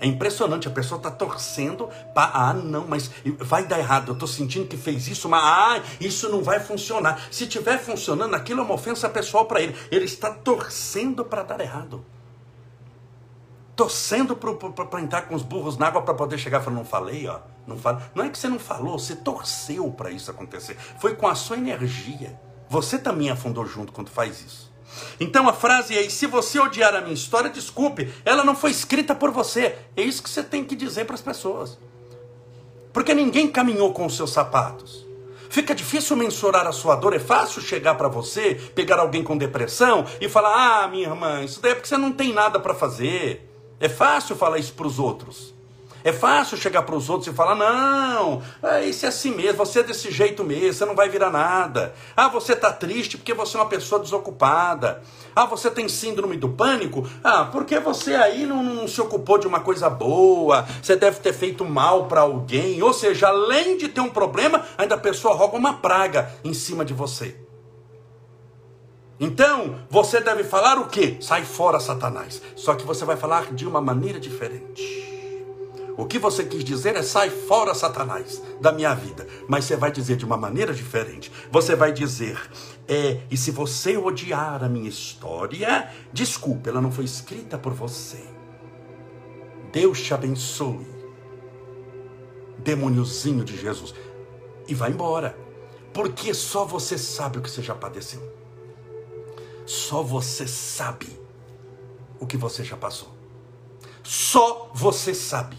É 0.00 0.06
impressionante, 0.06 0.68
a 0.68 0.70
pessoa 0.70 0.98
está 0.98 1.10
torcendo 1.10 1.88
para. 2.14 2.30
Ah, 2.32 2.52
não, 2.52 2.86
mas 2.86 3.10
vai 3.40 3.66
dar 3.66 3.78
errado. 3.78 4.08
Eu 4.08 4.14
estou 4.14 4.28
sentindo 4.28 4.68
que 4.68 4.76
fez 4.76 5.08
isso, 5.08 5.28
mas 5.28 5.42
ah, 5.42 5.82
isso 6.00 6.28
não 6.28 6.42
vai 6.42 6.60
funcionar. 6.60 7.26
Se 7.32 7.46
tiver 7.46 7.78
funcionando, 7.78 8.34
aquilo 8.34 8.60
é 8.60 8.62
uma 8.62 8.74
ofensa 8.74 9.08
pessoal 9.08 9.46
para 9.46 9.60
ele. 9.60 9.74
Ele 9.90 10.04
está 10.04 10.30
torcendo 10.30 11.24
para 11.24 11.42
dar 11.42 11.60
errado 11.60 12.04
torcendo 13.78 14.34
para 14.34 15.00
entrar 15.00 15.22
com 15.22 15.36
os 15.36 15.42
burros 15.44 15.78
na 15.78 15.86
água 15.86 16.02
para 16.02 16.12
poder 16.12 16.36
chegar 16.36 16.60
falar, 16.60 16.74
não 16.74 16.84
falei, 16.84 17.28
ó, 17.28 17.38
não 17.64 17.78
falei. 17.78 18.02
Não 18.12 18.24
é 18.24 18.28
que 18.28 18.36
você 18.36 18.48
não 18.48 18.58
falou, 18.58 18.98
você 18.98 19.14
torceu 19.14 19.88
para 19.92 20.10
isso 20.10 20.32
acontecer. 20.32 20.76
Foi 20.98 21.14
com 21.14 21.28
a 21.28 21.36
sua 21.36 21.56
energia. 21.56 22.36
Você 22.68 22.98
também 22.98 23.30
afundou 23.30 23.64
junto 23.64 23.92
quando 23.92 24.10
faz 24.10 24.40
isso. 24.40 24.72
Então 25.20 25.48
a 25.48 25.52
frase 25.52 25.96
é: 25.96 26.10
se 26.10 26.26
você 26.26 26.58
odiar 26.58 26.92
a 26.92 27.00
minha 27.00 27.14
história, 27.14 27.48
desculpe, 27.48 28.12
ela 28.24 28.42
não 28.42 28.56
foi 28.56 28.72
escrita 28.72 29.14
por 29.14 29.30
você. 29.30 29.78
É 29.96 30.02
isso 30.02 30.24
que 30.24 30.28
você 30.28 30.42
tem 30.42 30.64
que 30.64 30.74
dizer 30.74 31.04
para 31.04 31.14
as 31.14 31.22
pessoas. 31.22 31.78
Porque 32.92 33.14
ninguém 33.14 33.46
caminhou 33.46 33.92
com 33.92 34.06
os 34.06 34.16
seus 34.16 34.32
sapatos. 34.32 35.06
Fica 35.48 35.72
difícil 35.72 36.16
mensurar 36.16 36.66
a 36.66 36.72
sua 36.72 36.96
dor, 36.96 37.14
é 37.14 37.20
fácil 37.20 37.62
chegar 37.62 37.94
para 37.94 38.08
você, 38.08 38.56
pegar 38.74 38.98
alguém 38.98 39.22
com 39.22 39.38
depressão 39.38 40.04
e 40.20 40.28
falar: 40.28 40.82
"Ah, 40.82 40.88
minha 40.88 41.06
irmã, 41.06 41.44
isso 41.44 41.62
daí 41.62 41.70
é 41.70 41.74
porque 41.76 41.88
você 41.88 41.96
não 41.96 42.10
tem 42.10 42.32
nada 42.32 42.58
para 42.58 42.74
fazer". 42.74 43.47
É 43.80 43.88
fácil 43.88 44.36
falar 44.36 44.58
isso 44.58 44.72
para 44.74 44.86
os 44.86 44.98
outros. 44.98 45.54
É 46.04 46.12
fácil 46.12 46.56
chegar 46.56 46.82
para 46.82 46.94
os 46.94 47.10
outros 47.10 47.32
e 47.32 47.36
falar: 47.36 47.54
não, 47.54 48.40
é, 48.62 48.84
isso 48.84 49.04
é 49.04 49.08
assim 49.08 49.32
mesmo, 49.34 49.58
você 49.58 49.80
é 49.80 49.82
desse 49.82 50.10
jeito 50.10 50.44
mesmo, 50.44 50.72
você 50.72 50.84
não 50.84 50.94
vai 50.94 51.08
virar 51.08 51.30
nada. 51.30 51.92
Ah, 52.16 52.28
você 52.28 52.52
está 52.52 52.72
triste 52.72 53.16
porque 53.16 53.34
você 53.34 53.56
é 53.56 53.60
uma 53.60 53.68
pessoa 53.68 54.00
desocupada. 54.00 55.02
Ah, 55.34 55.44
você 55.44 55.70
tem 55.70 55.88
síndrome 55.88 56.36
do 56.36 56.48
pânico? 56.48 57.08
Ah, 57.22 57.44
porque 57.44 57.78
você 57.80 58.14
aí 58.14 58.46
não, 58.46 58.62
não 58.62 58.88
se 58.88 59.00
ocupou 59.00 59.38
de 59.38 59.46
uma 59.46 59.60
coisa 59.60 59.90
boa, 59.90 60.66
você 60.82 60.96
deve 60.96 61.20
ter 61.20 61.32
feito 61.32 61.64
mal 61.64 62.06
para 62.06 62.22
alguém. 62.22 62.82
Ou 62.82 62.92
seja, 62.92 63.28
além 63.28 63.76
de 63.76 63.88
ter 63.88 64.00
um 64.00 64.10
problema, 64.10 64.64
ainda 64.76 64.94
a 64.94 64.98
pessoa 64.98 65.34
roga 65.34 65.56
uma 65.56 65.74
praga 65.74 66.32
em 66.44 66.54
cima 66.54 66.84
de 66.84 66.94
você. 66.94 67.47
Então, 69.20 69.80
você 69.90 70.20
deve 70.20 70.44
falar 70.44 70.78
o 70.78 70.88
quê? 70.88 71.16
Sai 71.20 71.44
fora, 71.44 71.80
Satanás. 71.80 72.40
Só 72.54 72.74
que 72.74 72.86
você 72.86 73.04
vai 73.04 73.16
falar 73.16 73.52
de 73.52 73.66
uma 73.66 73.80
maneira 73.80 74.20
diferente. 74.20 75.08
O 75.96 76.06
que 76.06 76.16
você 76.16 76.44
quis 76.44 76.62
dizer 76.62 76.94
é 76.94 77.02
sai 77.02 77.28
fora, 77.28 77.74
Satanás, 77.74 78.40
da 78.60 78.70
minha 78.70 78.94
vida. 78.94 79.26
Mas 79.48 79.64
você 79.64 79.74
vai 79.74 79.90
dizer 79.90 80.16
de 80.16 80.24
uma 80.24 80.36
maneira 80.36 80.72
diferente. 80.72 81.32
Você 81.50 81.74
vai 81.74 81.92
dizer, 81.92 82.40
é, 82.86 83.20
e 83.28 83.36
se 83.36 83.50
você 83.50 83.96
odiar 83.96 84.62
a 84.62 84.68
minha 84.68 84.88
história, 84.88 85.90
desculpe, 86.12 86.68
ela 86.68 86.80
não 86.80 86.92
foi 86.92 87.04
escrita 87.04 87.58
por 87.58 87.74
você. 87.74 88.22
Deus 89.72 90.00
te 90.00 90.14
abençoe. 90.14 90.86
Demôniozinho 92.58 93.42
de 93.42 93.56
Jesus. 93.60 93.92
E 94.68 94.74
vai 94.74 94.92
embora. 94.92 95.36
Porque 95.92 96.32
só 96.32 96.64
você 96.64 96.96
sabe 96.96 97.38
o 97.38 97.42
que 97.42 97.50
você 97.50 97.60
já 97.60 97.74
padeceu. 97.74 98.22
Só 99.68 100.02
você 100.02 100.48
sabe 100.48 101.20
o 102.18 102.26
que 102.26 102.38
você 102.38 102.64
já 102.64 102.74
passou. 102.74 103.14
Só 104.02 104.70
você 104.74 105.14
sabe 105.14 105.58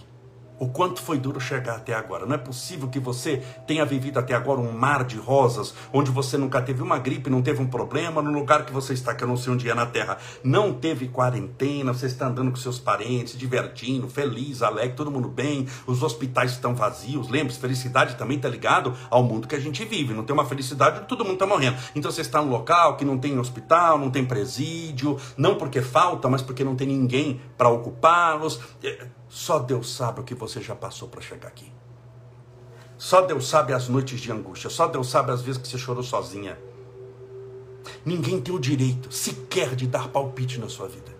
o 0.60 0.68
quanto 0.68 1.02
foi 1.02 1.18
duro 1.18 1.40
chegar 1.40 1.78
até 1.78 1.94
agora. 1.94 2.26
Não 2.26 2.36
é 2.36 2.38
possível 2.38 2.90
que 2.90 3.00
você 3.00 3.38
tenha 3.66 3.86
vivido 3.86 4.20
até 4.20 4.36
agora 4.36 4.60
um 4.60 4.72
mar 4.72 5.04
de 5.04 5.18
rosas, 5.18 5.74
onde 5.94 6.12
você 6.12 6.38
nunca 6.38 6.62
teve 6.62 6.82
uma 6.82 7.00
gripe, 7.00 7.30
não 7.30 7.42
teve 7.42 7.62
um 7.62 7.68
problema, 7.68 8.22
no 8.22 8.32
lugar 8.32 8.66
que 8.66 8.74
você 8.74 8.94
está, 8.94 9.16
que 9.16 9.24
eu 9.24 9.28
não 9.28 9.38
sei 9.38 9.54
onde 9.54 9.70
é 9.70 9.74
na 9.74 9.86
terra, 9.86 10.18
não 10.44 10.74
teve 10.74 11.08
quarentena, 11.08 11.94
você 11.94 12.08
está 12.08 12.28
andando 12.28 12.52
com 12.52 12.58
seus 12.58 12.78
parentes, 12.78 13.38
divertindo, 13.38 14.10
feliz, 14.10 14.62
alegre, 14.62 14.96
todo 14.96 15.10
mundo 15.10 15.30
bem, 15.30 15.68
os 15.88 16.04
hospitais 16.04 16.52
estão 16.52 16.76
vazios. 16.76 17.30
Lembre-se, 17.30 17.60
felicidade 17.60 18.16
também 18.16 18.38
está 18.38 18.50
ligado 18.50 18.94
ao 19.10 19.24
mundo 19.24 19.48
que 19.48 19.56
a 19.56 19.60
gente 19.60 19.86
vive. 19.86 20.14
Não 20.14 20.24
tem 20.24 20.34
uma 20.34 20.46
felicidade, 20.46 21.08
todo 21.08 21.24
mundo 21.24 21.34
está 21.34 21.46
morrendo. 21.46 21.78
Então 21.96 22.12
você 22.12 22.22
está 22.22 22.42
num 22.42 22.50
local 22.50 22.98
que 22.98 23.06
não 23.06 23.18
tem 23.18 23.38
hospital, 23.40 23.98
não 23.98 24.12
tem 24.12 24.26
presídio, 24.26 25.18
não 25.38 25.56
porque 25.56 25.82
falta, 25.82 26.28
mas 26.28 26.42
porque 26.42 26.64
não 26.64 26.76
tem 26.76 26.88
ninguém 26.88 27.40
para 27.58 27.70
ocupá-los. 27.70 28.60
Só 29.30 29.60
Deus 29.60 29.94
sabe 29.94 30.22
o 30.22 30.24
que 30.24 30.34
você 30.34 30.60
já 30.60 30.76
passou 30.76 31.08
para 31.08 31.22
chegar 31.22 31.48
aqui. 31.48 31.72
Só 32.98 33.22
Deus 33.22 33.48
sabe 33.48 33.72
as 33.72 33.88
noites 33.88 34.20
de 34.20 34.32
angústia. 34.32 34.72
Só 34.72 34.88
Deus 34.88 35.08
sabe 35.08 35.32
as 35.32 35.42
vezes 35.42 35.62
que 35.62 35.68
você 35.68 35.78
chorou 35.78 36.04
sozinha. 36.04 36.60
Ninguém 38.04 38.42
tem 38.42 38.54
o 38.54 38.60
direito 38.60 39.12
sequer 39.12 39.76
de 39.76 39.86
dar 39.88 40.10
palpite 40.10 40.60
na 40.60 40.68
sua 40.68 40.88
vida. 40.88 41.16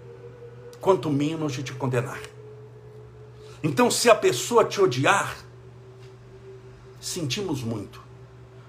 Quanto 0.82 1.10
menos 1.10 1.54
de 1.54 1.62
te 1.62 1.74
condenar. 1.74 2.20
Então, 3.62 3.92
se 3.92 4.10
a 4.10 4.16
pessoa 4.16 4.66
te 4.66 4.82
odiar, 4.82 5.38
sentimos 7.00 7.64
muito. 7.64 8.02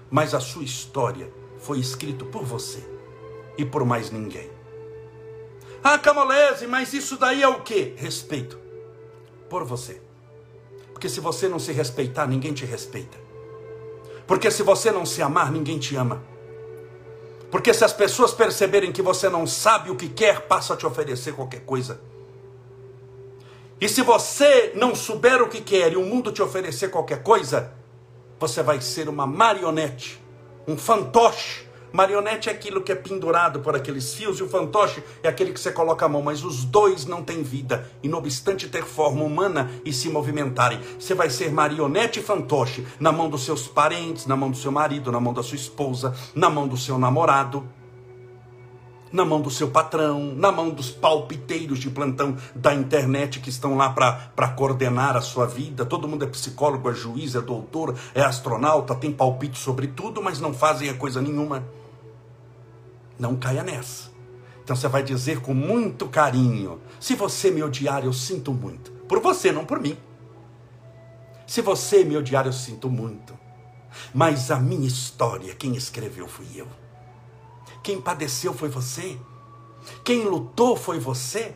Mas 0.09 0.33
a 0.33 0.39
sua 0.39 0.63
história 0.63 1.31
foi 1.57 1.79
escrita 1.79 2.25
por 2.25 2.43
você 2.43 2.87
e 3.57 3.65
por 3.65 3.85
mais 3.85 4.11
ninguém. 4.11 4.49
Ah, 5.83 5.97
Camolese, 5.97 6.67
mas 6.67 6.93
isso 6.93 7.17
daí 7.17 7.41
é 7.41 7.47
o 7.47 7.61
quê? 7.61 7.93
Respeito 7.97 8.61
por 9.51 9.65
você. 9.65 10.01
Porque 10.93 11.09
se 11.09 11.19
você 11.19 11.49
não 11.49 11.59
se 11.59 11.73
respeitar, 11.73 12.25
ninguém 12.25 12.53
te 12.53 12.65
respeita. 12.65 13.17
Porque 14.25 14.49
se 14.49 14.63
você 14.63 14.91
não 14.91 15.05
se 15.05 15.21
amar, 15.21 15.51
ninguém 15.51 15.77
te 15.77 15.93
ama. 15.97 16.23
Porque 17.51 17.73
se 17.73 17.83
as 17.83 17.91
pessoas 17.91 18.33
perceberem 18.33 18.93
que 18.93 19.01
você 19.01 19.27
não 19.27 19.45
sabe 19.45 19.91
o 19.91 19.95
que 19.97 20.07
quer, 20.07 20.47
passa 20.47 20.73
a 20.73 20.77
te 20.77 20.87
oferecer 20.87 21.33
qualquer 21.33 21.65
coisa. 21.65 21.99
E 23.81 23.89
se 23.89 24.01
você 24.01 24.71
não 24.73 24.95
souber 24.95 25.41
o 25.41 25.49
que 25.49 25.59
quer 25.59 25.91
e 25.91 25.97
o 25.97 26.05
mundo 26.05 26.31
te 26.31 26.41
oferecer 26.41 26.89
qualquer 26.89 27.21
coisa, 27.21 27.73
você 28.39 28.63
vai 28.63 28.79
ser 28.79 29.09
uma 29.09 29.27
marionete, 29.27 30.23
um 30.65 30.77
fantoche 30.77 31.67
Marionete 31.93 32.47
é 32.47 32.53
aquilo 32.53 32.81
que 32.81 32.91
é 32.91 32.95
pendurado 32.95 33.59
por 33.59 33.75
aqueles 33.75 34.13
fios 34.13 34.39
e 34.39 34.43
o 34.43 34.47
fantoche 34.49 35.03
é 35.21 35.27
aquele 35.27 35.51
que 35.51 35.59
você 35.59 35.73
coloca 35.73 36.05
a 36.05 36.09
mão, 36.09 36.21
mas 36.21 36.43
os 36.43 36.63
dois 36.63 37.05
não 37.05 37.21
têm 37.21 37.43
vida. 37.43 37.89
E 38.01 38.07
não 38.07 38.19
obstante 38.19 38.69
ter 38.69 38.85
forma 38.85 39.23
humana 39.23 39.69
e 39.83 39.91
se 39.91 40.07
movimentarem, 40.07 40.79
você 40.97 41.13
vai 41.13 41.29
ser 41.29 41.51
marionete 41.51 42.19
e 42.19 42.23
fantoche 42.23 42.87
na 42.97 43.11
mão 43.11 43.29
dos 43.29 43.43
seus 43.43 43.67
parentes, 43.67 44.25
na 44.25 44.37
mão 44.37 44.49
do 44.49 44.57
seu 44.57 44.71
marido, 44.71 45.11
na 45.11 45.19
mão 45.19 45.33
da 45.33 45.43
sua 45.43 45.57
esposa, 45.57 46.15
na 46.33 46.49
mão 46.49 46.65
do 46.65 46.77
seu 46.77 46.97
namorado, 46.97 47.67
na 49.11 49.25
mão 49.25 49.41
do 49.41 49.49
seu 49.49 49.69
patrão, 49.69 50.33
na 50.33 50.49
mão 50.49 50.69
dos 50.69 50.89
palpiteiros 50.89 51.79
de 51.79 51.89
plantão 51.89 52.37
da 52.55 52.73
internet 52.73 53.41
que 53.41 53.49
estão 53.49 53.75
lá 53.75 53.89
para 53.89 54.47
coordenar 54.55 55.17
a 55.17 55.21
sua 55.21 55.45
vida. 55.45 55.85
Todo 55.85 56.07
mundo 56.07 56.23
é 56.23 56.27
psicólogo, 56.27 56.89
é 56.89 56.93
juiz, 56.93 57.35
é 57.35 57.41
doutor, 57.41 57.95
é 58.15 58.21
astronauta, 58.21 58.95
tem 58.95 59.11
palpite 59.11 59.59
sobre 59.59 59.87
tudo, 59.87 60.23
mas 60.23 60.39
não 60.39 60.53
fazem 60.53 60.89
a 60.89 60.93
coisa 60.93 61.21
nenhuma. 61.21 61.80
Não 63.21 63.35
caia 63.35 63.63
nessa. 63.63 64.09
Então 64.63 64.75
você 64.75 64.87
vai 64.87 65.03
dizer 65.03 65.41
com 65.41 65.53
muito 65.53 66.07
carinho: 66.07 66.81
se 66.99 67.13
você 67.13 67.51
me 67.51 67.61
odiar, 67.61 68.03
eu 68.03 68.11
sinto 68.11 68.51
muito. 68.51 68.89
Por 69.07 69.19
você, 69.19 69.51
não 69.51 69.63
por 69.63 69.79
mim. 69.79 69.95
Se 71.45 71.61
você 71.61 72.03
me 72.03 72.17
odiar, 72.17 72.47
eu 72.47 72.53
sinto 72.53 72.89
muito. 72.89 73.37
Mas 74.11 74.49
a 74.49 74.59
minha 74.59 74.87
história, 74.87 75.53
quem 75.53 75.75
escreveu 75.75 76.27
fui 76.27 76.47
eu. 76.55 76.67
Quem 77.83 78.01
padeceu 78.01 78.55
foi 78.55 78.69
você. 78.69 79.19
Quem 80.03 80.23
lutou 80.23 80.75
foi 80.75 80.97
você. 80.97 81.53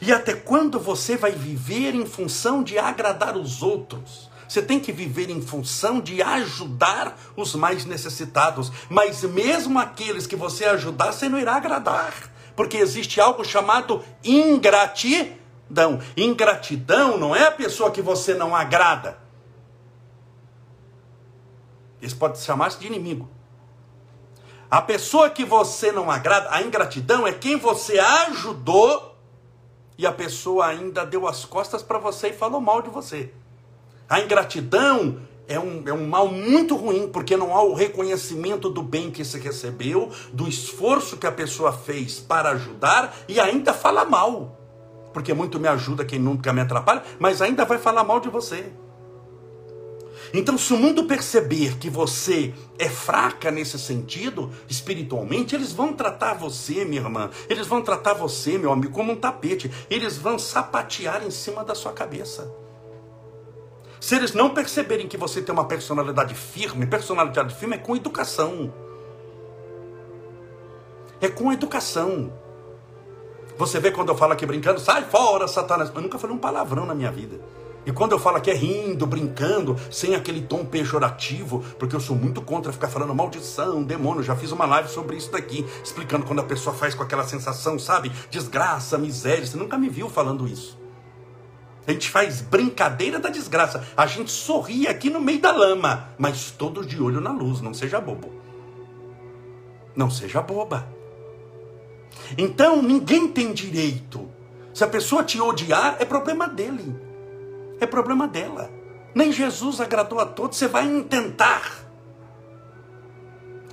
E 0.00 0.12
até 0.12 0.34
quando 0.34 0.78
você 0.78 1.16
vai 1.16 1.32
viver 1.32 1.96
em 1.96 2.06
função 2.06 2.62
de 2.62 2.78
agradar 2.78 3.36
os 3.36 3.60
outros? 3.60 4.30
Você 4.52 4.60
tem 4.60 4.78
que 4.78 4.92
viver 4.92 5.30
em 5.30 5.40
função 5.40 5.98
de 5.98 6.20
ajudar 6.20 7.18
os 7.34 7.54
mais 7.54 7.86
necessitados. 7.86 8.70
Mas 8.90 9.22
mesmo 9.22 9.78
aqueles 9.78 10.26
que 10.26 10.36
você 10.36 10.66
ajudar, 10.66 11.10
você 11.10 11.26
não 11.26 11.38
irá 11.38 11.56
agradar. 11.56 12.30
Porque 12.54 12.76
existe 12.76 13.18
algo 13.18 13.46
chamado 13.46 14.04
ingratidão. 14.22 16.02
Ingratidão 16.14 17.16
não 17.16 17.34
é 17.34 17.46
a 17.46 17.50
pessoa 17.50 17.90
que 17.90 18.02
você 18.02 18.34
não 18.34 18.54
agrada. 18.54 19.16
Isso 22.02 22.18
pode 22.18 22.38
chamar-se 22.38 22.78
de 22.78 22.86
inimigo. 22.86 23.30
A 24.70 24.82
pessoa 24.82 25.30
que 25.30 25.46
você 25.46 25.90
não 25.90 26.10
agrada, 26.10 26.48
a 26.50 26.60
ingratidão 26.60 27.26
é 27.26 27.32
quem 27.32 27.56
você 27.56 27.98
ajudou 27.98 29.16
e 29.96 30.06
a 30.06 30.12
pessoa 30.12 30.66
ainda 30.66 31.06
deu 31.06 31.26
as 31.26 31.42
costas 31.42 31.82
para 31.82 31.98
você 31.98 32.28
e 32.28 32.32
falou 32.34 32.60
mal 32.60 32.82
de 32.82 32.90
você. 32.90 33.32
A 34.08 34.20
ingratidão 34.20 35.18
é 35.48 35.58
um, 35.58 35.82
é 35.86 35.92
um 35.92 36.06
mal 36.06 36.28
muito 36.28 36.76
ruim, 36.76 37.08
porque 37.08 37.36
não 37.36 37.54
há 37.56 37.62
o 37.62 37.74
reconhecimento 37.74 38.70
do 38.70 38.82
bem 38.82 39.10
que 39.10 39.24
se 39.24 39.38
recebeu, 39.38 40.10
do 40.32 40.48
esforço 40.48 41.16
que 41.16 41.26
a 41.26 41.32
pessoa 41.32 41.72
fez 41.72 42.18
para 42.18 42.50
ajudar 42.50 43.14
e 43.28 43.38
ainda 43.40 43.72
fala 43.72 44.04
mal. 44.04 44.58
Porque 45.12 45.34
muito 45.34 45.60
me 45.60 45.68
ajuda 45.68 46.04
quem 46.04 46.18
nunca 46.18 46.52
me 46.52 46.60
atrapalha, 46.60 47.02
mas 47.18 47.42
ainda 47.42 47.64
vai 47.64 47.78
falar 47.78 48.04
mal 48.04 48.18
de 48.18 48.28
você. 48.28 48.72
Então, 50.34 50.56
se 50.56 50.72
o 50.72 50.78
mundo 50.78 51.04
perceber 51.04 51.76
que 51.76 51.90
você 51.90 52.54
é 52.78 52.88
fraca 52.88 53.50
nesse 53.50 53.78
sentido, 53.78 54.50
espiritualmente, 54.66 55.54
eles 55.54 55.72
vão 55.72 55.92
tratar 55.92 56.34
você, 56.34 56.86
minha 56.86 57.02
irmã, 57.02 57.28
eles 57.50 57.66
vão 57.66 57.82
tratar 57.82 58.14
você, 58.14 58.56
meu 58.56 58.72
amigo, 58.72 58.94
como 58.94 59.12
um 59.12 59.16
tapete, 59.16 59.70
eles 59.90 60.16
vão 60.16 60.38
sapatear 60.38 61.22
em 61.26 61.30
cima 61.30 61.62
da 61.62 61.74
sua 61.74 61.92
cabeça. 61.92 62.61
Se 64.02 64.16
eles 64.16 64.34
não 64.34 64.50
perceberem 64.50 65.06
que 65.06 65.16
você 65.16 65.40
tem 65.40 65.52
uma 65.52 65.64
personalidade 65.64 66.34
firme, 66.34 66.84
personalidade 66.84 67.54
firme 67.54 67.76
é 67.76 67.78
com 67.78 67.94
educação. 67.94 68.74
É 71.20 71.28
com 71.28 71.52
educação. 71.52 72.32
Você 73.56 73.78
vê 73.78 73.92
quando 73.92 74.08
eu 74.08 74.16
falo 74.16 74.32
aqui 74.32 74.44
brincando, 74.44 74.80
sai 74.80 75.04
fora, 75.04 75.46
Satanás. 75.46 75.92
Eu 75.94 76.02
nunca 76.02 76.18
falei 76.18 76.34
um 76.34 76.38
palavrão 76.40 76.84
na 76.84 76.96
minha 76.96 77.12
vida. 77.12 77.40
E 77.86 77.92
quando 77.92 78.10
eu 78.10 78.18
falo 78.18 78.38
aqui 78.38 78.50
é 78.50 78.54
rindo, 78.54 79.06
brincando, 79.06 79.76
sem 79.88 80.16
aquele 80.16 80.42
tom 80.42 80.64
pejorativo, 80.64 81.64
porque 81.78 81.94
eu 81.94 82.00
sou 82.00 82.16
muito 82.16 82.42
contra 82.42 82.72
ficar 82.72 82.88
falando 82.88 83.14
maldição, 83.14 83.84
demônio. 83.84 84.24
Já 84.24 84.34
fiz 84.34 84.50
uma 84.50 84.66
live 84.66 84.88
sobre 84.88 85.14
isso 85.14 85.30
daqui, 85.30 85.64
explicando 85.80 86.26
quando 86.26 86.40
a 86.40 86.44
pessoa 86.44 86.74
faz 86.74 86.92
com 86.92 87.04
aquela 87.04 87.22
sensação, 87.22 87.78
sabe? 87.78 88.10
Desgraça, 88.28 88.98
miséria. 88.98 89.46
Você 89.46 89.56
nunca 89.56 89.78
me 89.78 89.88
viu 89.88 90.10
falando 90.10 90.48
isso. 90.48 90.81
A 91.86 91.92
gente 91.92 92.08
faz 92.08 92.40
brincadeira 92.40 93.18
da 93.18 93.28
desgraça. 93.28 93.86
A 93.96 94.06
gente 94.06 94.30
sorri 94.30 94.86
aqui 94.86 95.10
no 95.10 95.20
meio 95.20 95.40
da 95.40 95.52
lama, 95.52 96.08
mas 96.16 96.50
todos 96.50 96.86
de 96.86 97.00
olho 97.02 97.20
na 97.20 97.32
luz. 97.32 97.60
Não 97.60 97.74
seja 97.74 98.00
bobo. 98.00 98.32
Não 99.96 100.10
seja 100.10 100.40
boba. 100.40 100.86
Então 102.38 102.80
ninguém 102.80 103.28
tem 103.28 103.52
direito. 103.52 104.28
Se 104.72 104.84
a 104.84 104.86
pessoa 104.86 105.24
te 105.24 105.40
odiar, 105.40 105.96
é 105.98 106.04
problema 106.04 106.48
dele 106.48 107.12
é 107.84 107.86
problema 107.86 108.26
dela. 108.28 108.70
Nem 109.14 109.32
Jesus 109.32 109.80
agradou 109.80 110.18
a 110.20 110.26
todos, 110.26 110.56
você 110.56 110.68
vai 110.68 110.88
tentar 111.02 111.84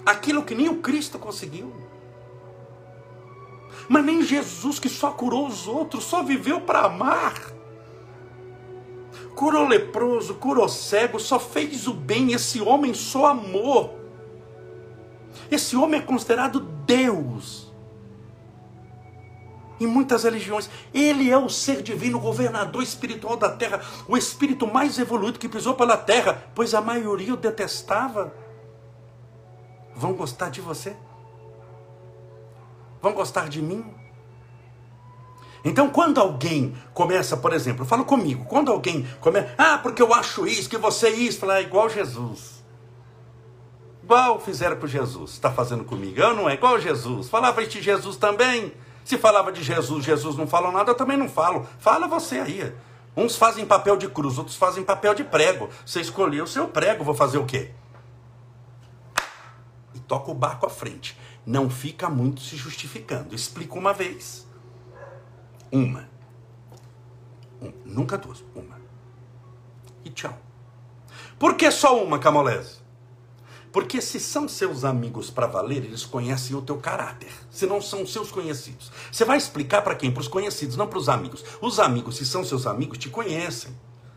aquilo 0.06 0.44
que 0.44 0.56
nem 0.56 0.68
o 0.68 0.78
Cristo 0.78 1.18
conseguiu. 1.18 1.72
Mas 3.88 4.06
nem 4.06 4.22
Jesus, 4.22 4.80
que 4.80 4.90
só 4.90 5.12
curou 5.12 5.48
os 5.48 5.68
outros, 5.68 6.04
só 6.04 6.22
viveu 6.24 6.62
para 6.62 6.82
amar. 6.82 7.54
Curou 9.40 9.66
leproso, 9.66 10.36
curou 10.36 10.68
cego, 10.68 11.18
só 11.18 11.40
fez 11.40 11.88
o 11.88 11.94
bem. 11.94 12.34
Esse 12.34 12.60
homem 12.60 12.94
só 12.94 13.28
amou. 13.28 13.98
Esse 15.50 15.78
homem 15.78 16.02
é 16.02 16.04
considerado 16.04 16.60
Deus 16.60 17.72
em 19.80 19.88
muitas 19.88 20.26
religiões. 20.26 20.70
Ele 20.94 21.32
é 21.32 21.38
o 21.38 21.48
ser 21.48 21.82
divino, 21.82 22.20
governador 22.20 22.84
espiritual 22.84 23.38
da 23.38 23.50
terra, 23.50 23.80
o 24.10 24.18
espírito 24.18 24.68
mais 24.68 25.00
evoluído 25.00 25.40
que 25.40 25.48
pisou 25.48 25.74
pela 25.74 25.96
terra, 25.96 26.44
pois 26.54 26.74
a 26.74 26.82
maioria 26.82 27.34
o 27.34 27.38
detestava. 27.38 28.34
Vão 29.96 30.16
gostar 30.16 30.50
de 30.50 30.60
você? 30.60 30.98
Vão 33.02 33.14
gostar 33.14 33.48
de 33.48 33.62
mim? 33.62 33.99
Então, 35.64 35.90
quando 35.90 36.20
alguém 36.20 36.74
começa, 36.94 37.36
por 37.36 37.54
exemplo, 37.54 37.86
fala 37.86 38.04
comigo, 38.04 38.46
quando 38.46 38.72
alguém 38.72 39.06
começa, 39.20 39.54
ah, 39.58 39.78
porque 39.78 40.02
eu 40.02 40.14
acho 40.14 40.48
isso, 40.48 40.70
que 40.70 40.78
você 40.78 41.08
é 41.08 41.12
isso, 41.12 41.40
fala, 41.40 41.58
é 41.58 41.62
igual 41.62 41.90
Jesus. 41.90 42.64
Igual 44.04 44.40
fizeram 44.40 44.78
com 44.78 44.88
Jesus, 44.88 45.32
está 45.32 45.52
fazendo 45.52 45.84
comigo, 45.84 46.20
eu 46.20 46.36
não 46.36 46.50
é 46.50 46.56
igual 46.56 46.80
Jesus. 46.80 47.30
Falava 47.30 47.64
de 47.66 47.82
Jesus 47.82 48.18
também. 48.18 48.74
Se 49.04 49.18
falava 49.18 49.52
de 49.52 49.62
Jesus, 49.62 50.06
Jesus 50.06 50.36
não 50.36 50.48
falou 50.48 50.72
nada, 50.72 50.92
eu 50.92 50.96
também 50.96 51.18
não 51.18 51.30
falo. 51.30 51.68
Fala 51.78 52.08
você 52.08 52.40
aí. 52.40 52.74
Uns 53.16 53.36
fazem 53.36 53.66
papel 53.66 53.98
de 53.98 54.08
cruz, 54.08 54.38
outros 54.38 54.56
fazem 54.56 54.84
papel 54.84 55.14
de 55.14 55.24
prego. 55.24 55.70
Você 55.86 56.00
escolheu 56.00 56.46
o 56.46 56.48
seu 56.48 56.68
prego, 56.68 57.04
vou 57.04 57.14
fazer 57.14 57.38
o 57.38 57.46
quê? 57.46 57.72
E 59.94 60.00
toca 60.00 60.32
o 60.32 60.34
barco 60.34 60.66
à 60.66 60.70
frente. 60.70 61.18
Não 61.46 61.70
fica 61.70 62.10
muito 62.10 62.42
se 62.42 62.56
justificando. 62.56 63.36
Explica 63.36 63.76
uma 63.76 63.94
vez. 63.94 64.49
Uma. 65.72 66.10
Um. 67.62 67.72
Nunca 67.86 68.18
duas. 68.18 68.44
Uma. 68.56 68.80
E 70.04 70.10
tchau. 70.10 70.38
Por 71.38 71.56
que 71.56 71.70
só 71.72 72.04
uma, 72.04 72.20
Camolese? 72.20 72.80
Porque 73.72 74.02
se 74.02 74.20
são 74.20 74.48
seus 74.48 74.84
amigos 74.84 75.30
para 75.30 75.46
valer, 75.46 75.86
eles 75.86 76.04
conhecem 76.04 76.56
o 76.56 76.62
teu 76.62 76.78
caráter. 76.78 77.32
Se 77.52 77.68
não 77.68 77.82
são 77.82 78.06
seus 78.06 78.32
conhecidos. 78.32 78.92
Você 79.12 79.24
vai 79.24 79.38
explicar 79.38 79.84
para 79.84 79.96
quem? 79.96 80.12
Para 80.12 80.22
os 80.22 80.28
conhecidos, 80.28 80.76
não 80.76 80.88
para 80.88 80.98
os 80.98 81.08
amigos. 81.08 81.44
Os 81.62 81.80
amigos, 81.80 82.18
se 82.18 82.26
são 82.26 82.44
seus 82.44 82.66
amigos, 82.66 82.98
te 82.98 83.10
conhecem. 83.10 83.72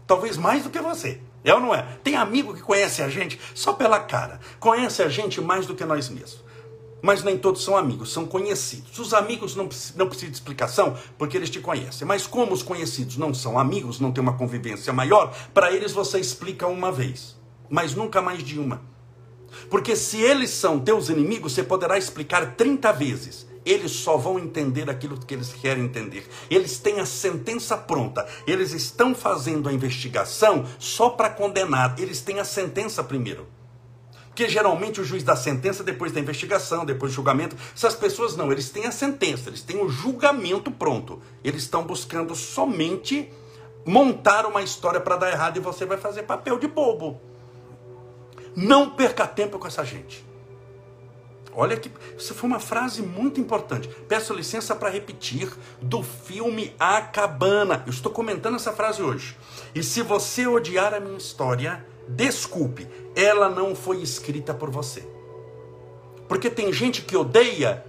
Talvez 0.07 0.37
mais 0.37 0.65
do 0.65 0.71
que 0.71 0.81
você. 0.81 1.21
É 1.45 1.53
ou 1.53 1.61
não 1.61 1.75
é? 1.75 1.83
Tem 2.03 2.17
amigo 2.17 2.55
que 2.55 2.63
conhece 2.63 3.03
a 3.03 3.09
gente 3.09 3.39
só 3.55 3.73
pela 3.73 4.01
cara. 4.01 4.41
Conhece 4.59 5.03
a 5.03 5.09
gente 5.09 5.41
mais 5.41 5.67
do 5.67 5.75
que 5.75 5.85
nós 5.85 6.09
mesmos. 6.09 6.42
Mas 7.03 7.25
nem 7.25 7.37
todos 7.37 7.65
são 7.65 7.77
amigos, 7.77 8.13
são 8.13 8.25
conhecidos. 8.25 8.97
Os 8.97 9.13
amigos 9.13 9.57
não, 9.57 9.69
não 9.97 10.07
precisam 10.07 10.31
de 10.31 10.37
explicação 10.37 10.97
porque 11.19 11.37
eles 11.37 11.51
te 11.51 11.59
conhecem. 11.59 12.07
Mas 12.07 12.29
como 12.29 12.53
os 12.53 12.63
conhecidos 12.63 13.17
não 13.17 13.35
são 13.35 13.59
amigos, 13.59 13.99
não 13.99 14.13
tem 14.13 14.23
uma 14.23 14.39
convivência 14.39 14.93
maior, 14.93 15.35
para 15.53 15.73
eles 15.73 15.91
você 15.91 16.21
explica 16.21 16.69
uma 16.69 16.93
vez, 16.93 17.37
mas 17.69 17.93
nunca 17.93 18.23
mais 18.23 18.45
de 18.45 18.59
uma. 18.59 18.81
Porque 19.69 19.97
se 19.97 20.21
eles 20.21 20.51
são 20.51 20.79
teus 20.79 21.09
inimigos, 21.09 21.53
você 21.53 21.63
poderá 21.65 21.99
explicar 21.99 22.55
30 22.55 22.93
vezes. 22.93 23.47
Eles 23.65 23.93
só 23.93 24.17
vão 24.17 24.39
entender 24.39 24.89
aquilo 24.89 25.19
que 25.19 25.35
eles 25.35 25.53
querem 25.53 25.85
entender. 25.85 26.27
Eles 26.51 26.79
têm 26.79 27.01
a 27.01 27.07
sentença 27.07 27.77
pronta. 27.77 28.27
Eles 28.47 28.73
estão 28.73 29.15
fazendo 29.15 29.69
a 29.69 29.73
investigação 29.73 30.65
só 30.79 31.11
para 31.11 31.31
condenar. 31.31 31.95
Eles 31.99 32.21
têm 32.21 32.41
a 32.41 32.45
sentença 32.45 33.05
primeiro. 33.05 33.47
Porque 34.33 34.49
geralmente 34.49 34.99
o 34.99 35.05
juiz 35.05 35.23
dá 35.23 35.37
sentença 35.37 35.85
depois 35.85 36.11
da 36.11 36.19
investigação, 36.19 36.87
depois 36.87 37.13
do 37.13 37.17
julgamento. 37.17 37.55
Essas 37.77 37.95
pessoas 37.95 38.35
não, 38.35 38.51
eles 38.51 38.71
têm 38.71 38.87
a 38.87 38.93
sentença, 38.93 39.51
eles 39.51 39.61
têm 39.61 39.77
o 39.77 39.91
julgamento 39.91 40.71
pronto. 40.71 41.21
Eles 41.45 41.65
estão 41.65 41.85
buscando 41.85 42.35
somente 42.35 43.31
montar 43.85 44.47
uma 44.47 44.63
história 44.63 45.01
para 45.01 45.17
dar 45.17 45.31
errado 45.31 45.59
e 45.59 45.61
você 45.61 45.85
vai 45.85 45.99
fazer 45.99 46.23
papel 46.23 46.59
de 46.59 46.67
bobo. 46.67 47.21
Não 48.57 48.89
perca 48.89 49.27
tempo 49.27 49.59
com 49.59 49.67
essa 49.67 49.85
gente. 49.85 50.25
Olha 51.55 51.77
que 51.77 51.91
isso 52.17 52.35
foi 52.35 52.49
uma 52.49 52.59
frase 52.59 53.03
muito 53.03 53.39
importante. 53.39 53.87
Peço 54.09 54.33
licença 54.33 54.75
para 54.75 54.89
repetir 54.89 55.53
do 55.83 56.03
filme 56.03 56.75
A 56.81 57.03
Cabana. 57.03 57.83
Eu 57.87 57.91
estou 57.91 58.11
comentando 58.11 58.57
essa 58.57 58.73
frase 58.73 59.03
hoje. 59.03 59.37
E 59.75 59.83
se 59.83 60.01
você 60.01 60.47
odiar 60.47 60.95
a 60.95 61.01
minha 61.01 61.19
história, 61.19 61.85
desculpe, 62.09 62.89
ela 63.15 63.49
não 63.49 63.75
foi 63.75 64.03
escrita 64.03 64.53
por 64.53 64.71
você. 64.71 65.07
Porque 66.29 66.49
tem 66.49 66.73
gente 66.73 67.03
que 67.03 67.17
odeia 67.17 67.85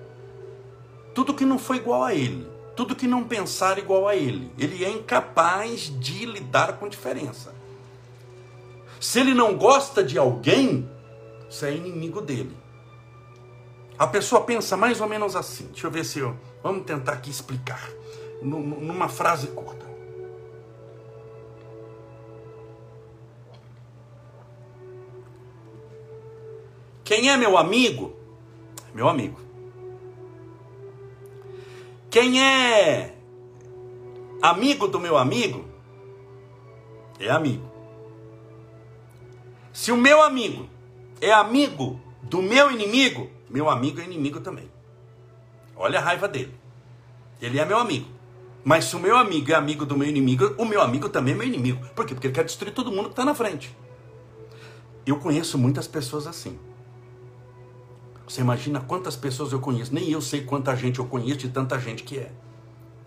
tudo 1.13 1.33
que 1.33 1.45
não 1.45 1.59
foi 1.59 1.77
igual 1.77 2.03
a 2.03 2.13
ele, 2.13 2.47
tudo 2.75 2.95
que 2.95 3.07
não 3.07 3.23
pensar 3.23 3.77
igual 3.77 4.07
a 4.07 4.15
ele. 4.15 4.51
Ele 4.57 4.83
é 4.83 4.89
incapaz 4.89 5.91
de 5.99 6.25
lidar 6.25 6.73
com 6.79 6.89
diferença. 6.89 7.53
Se 8.99 9.19
ele 9.19 9.33
não 9.33 9.55
gosta 9.57 10.03
de 10.03 10.17
alguém, 10.17 10.89
você 11.49 11.67
é 11.67 11.75
inimigo 11.75 12.21
dele. 12.21 12.55
A 13.97 14.07
pessoa 14.07 14.41
pensa 14.43 14.75
mais 14.75 14.99
ou 14.99 15.07
menos 15.07 15.35
assim. 15.35 15.67
Deixa 15.67 15.87
eu 15.87 15.91
ver 15.91 16.03
se 16.03 16.19
eu. 16.19 16.35
Vamos 16.63 16.85
tentar 16.85 17.13
aqui 17.13 17.29
explicar. 17.29 17.89
Numa 18.41 19.07
frase 19.07 19.47
curta. 19.47 19.85
Quem 27.03 27.29
é 27.29 27.37
meu 27.37 27.57
amigo? 27.57 28.13
Meu 28.93 29.09
amigo. 29.09 29.39
Quem 32.09 32.41
é 32.41 33.15
amigo 34.41 34.87
do 34.87 34.99
meu 34.99 35.17
amigo? 35.17 35.65
É 37.19 37.29
amigo. 37.29 37.71
Se 39.73 39.91
o 39.91 39.97
meu 39.97 40.21
amigo 40.21 40.69
é 41.19 41.31
amigo 41.31 41.99
do 42.21 42.41
meu 42.41 42.71
inimigo, 42.71 43.29
meu 43.49 43.69
amigo 43.69 43.99
é 43.99 44.03
inimigo 44.03 44.39
também. 44.39 44.71
Olha 45.75 45.99
a 45.99 46.01
raiva 46.01 46.27
dele. 46.27 46.53
Ele 47.41 47.59
é 47.59 47.65
meu 47.65 47.77
amigo. 47.77 48.07
Mas 48.63 48.85
se 48.85 48.95
o 48.95 48.99
meu 48.99 49.17
amigo 49.17 49.51
é 49.51 49.55
amigo 49.55 49.85
do 49.85 49.97
meu 49.97 50.07
inimigo, 50.07 50.55
o 50.57 50.63
meu 50.63 50.81
amigo 50.81 51.09
também 51.09 51.33
é 51.33 51.37
meu 51.37 51.47
inimigo. 51.47 51.85
Por 51.95 52.05
quê? 52.05 52.13
Porque 52.13 52.27
ele 52.27 52.33
quer 52.33 52.45
destruir 52.45 52.73
todo 52.73 52.91
mundo 52.91 53.05
que 53.05 53.11
está 53.11 53.25
na 53.25 53.35
frente. 53.35 53.75
Eu 55.05 55.19
conheço 55.19 55.57
muitas 55.57 55.87
pessoas 55.87 56.27
assim. 56.27 56.57
Você 58.33 58.41
imagina 58.41 58.81
quantas 58.81 59.15
pessoas 59.15 59.51
eu 59.51 59.59
conheço? 59.59 59.93
Nem 59.93 60.09
eu 60.09 60.19
sei 60.19 60.43
quanta 60.43 60.75
gente 60.75 60.97
eu 60.97 61.05
conheço 61.05 61.37
de 61.37 61.49
tanta 61.49 61.79
gente 61.79 62.01
que 62.01 62.17
é. 62.17 62.31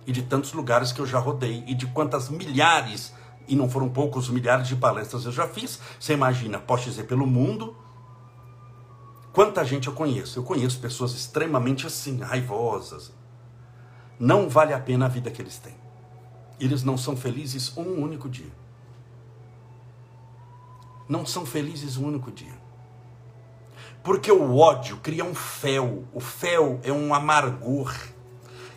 E 0.06 0.12
de 0.12 0.22
tantos 0.22 0.52
lugares 0.52 0.92
que 0.92 1.00
eu 1.00 1.06
já 1.06 1.18
rodei. 1.18 1.64
E 1.66 1.74
de 1.74 1.84
quantas 1.88 2.28
milhares 2.28 3.12
e 3.48 3.56
não 3.56 3.68
foram 3.68 3.88
poucos 3.88 4.28
milhares 4.28 4.68
de 4.68 4.76
palestras 4.76 5.24
eu 5.24 5.32
já 5.32 5.48
fiz. 5.48 5.80
Você 5.98 6.12
imagina, 6.12 6.60
posso 6.60 6.84
dizer, 6.84 7.08
pelo 7.08 7.26
mundo. 7.26 7.76
Quanta 9.32 9.64
gente 9.64 9.88
eu 9.88 9.94
conheço? 9.94 10.38
Eu 10.38 10.44
conheço 10.44 10.78
pessoas 10.78 11.12
extremamente 11.12 11.88
assim, 11.88 12.20
raivosas. 12.20 13.12
Não 14.20 14.48
vale 14.48 14.72
a 14.72 14.78
pena 14.78 15.06
a 15.06 15.08
vida 15.08 15.28
que 15.28 15.42
eles 15.42 15.58
têm. 15.58 15.74
Eles 16.60 16.84
não 16.84 16.96
são 16.96 17.16
felizes 17.16 17.76
um 17.76 18.00
único 18.00 18.28
dia. 18.28 18.52
Não 21.08 21.26
são 21.26 21.44
felizes 21.44 21.96
um 21.96 22.06
único 22.06 22.30
dia. 22.30 22.65
Porque 24.06 24.30
o 24.30 24.56
ódio 24.56 24.98
cria 25.02 25.24
um 25.24 25.34
fel. 25.34 26.04
O 26.14 26.20
fel 26.20 26.78
é 26.84 26.92
um 26.92 27.12
amargor 27.12 27.92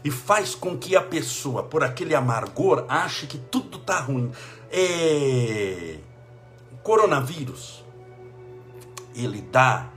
e 0.04 0.10
faz 0.10 0.56
com 0.56 0.76
que 0.76 0.96
a 0.96 1.04
pessoa, 1.04 1.62
por 1.62 1.84
aquele 1.84 2.16
amargor, 2.16 2.84
ache 2.90 3.28
que 3.28 3.38
tudo 3.38 3.78
está 3.78 4.00
ruim. 4.00 4.32
É... 4.72 5.98
O 6.74 6.78
coronavírus, 6.78 7.86
ele 9.16 9.40
dá 9.52 9.90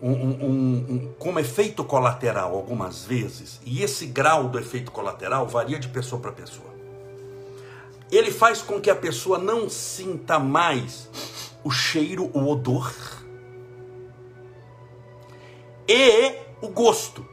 um, 0.00 0.12
um, 0.12 0.86
um, 0.88 1.14
como 1.18 1.40
efeito 1.40 1.82
colateral 1.82 2.54
algumas 2.54 3.04
vezes, 3.04 3.60
e 3.64 3.82
esse 3.82 4.06
grau 4.06 4.48
do 4.48 4.56
efeito 4.56 4.92
colateral 4.92 5.48
varia 5.48 5.80
de 5.80 5.88
pessoa 5.88 6.22
para 6.22 6.30
pessoa. 6.30 6.70
ele 8.12 8.30
faz 8.30 8.62
com 8.62 8.80
que 8.80 8.88
a 8.88 8.94
pessoa 8.94 9.36
não 9.36 9.68
sinta 9.68 10.38
mais 10.38 11.08
o 11.64 11.72
cheiro, 11.72 12.30
o 12.32 12.46
odor 12.46 12.94
e 15.88 16.34
o 16.60 16.68
gosto, 16.68 17.26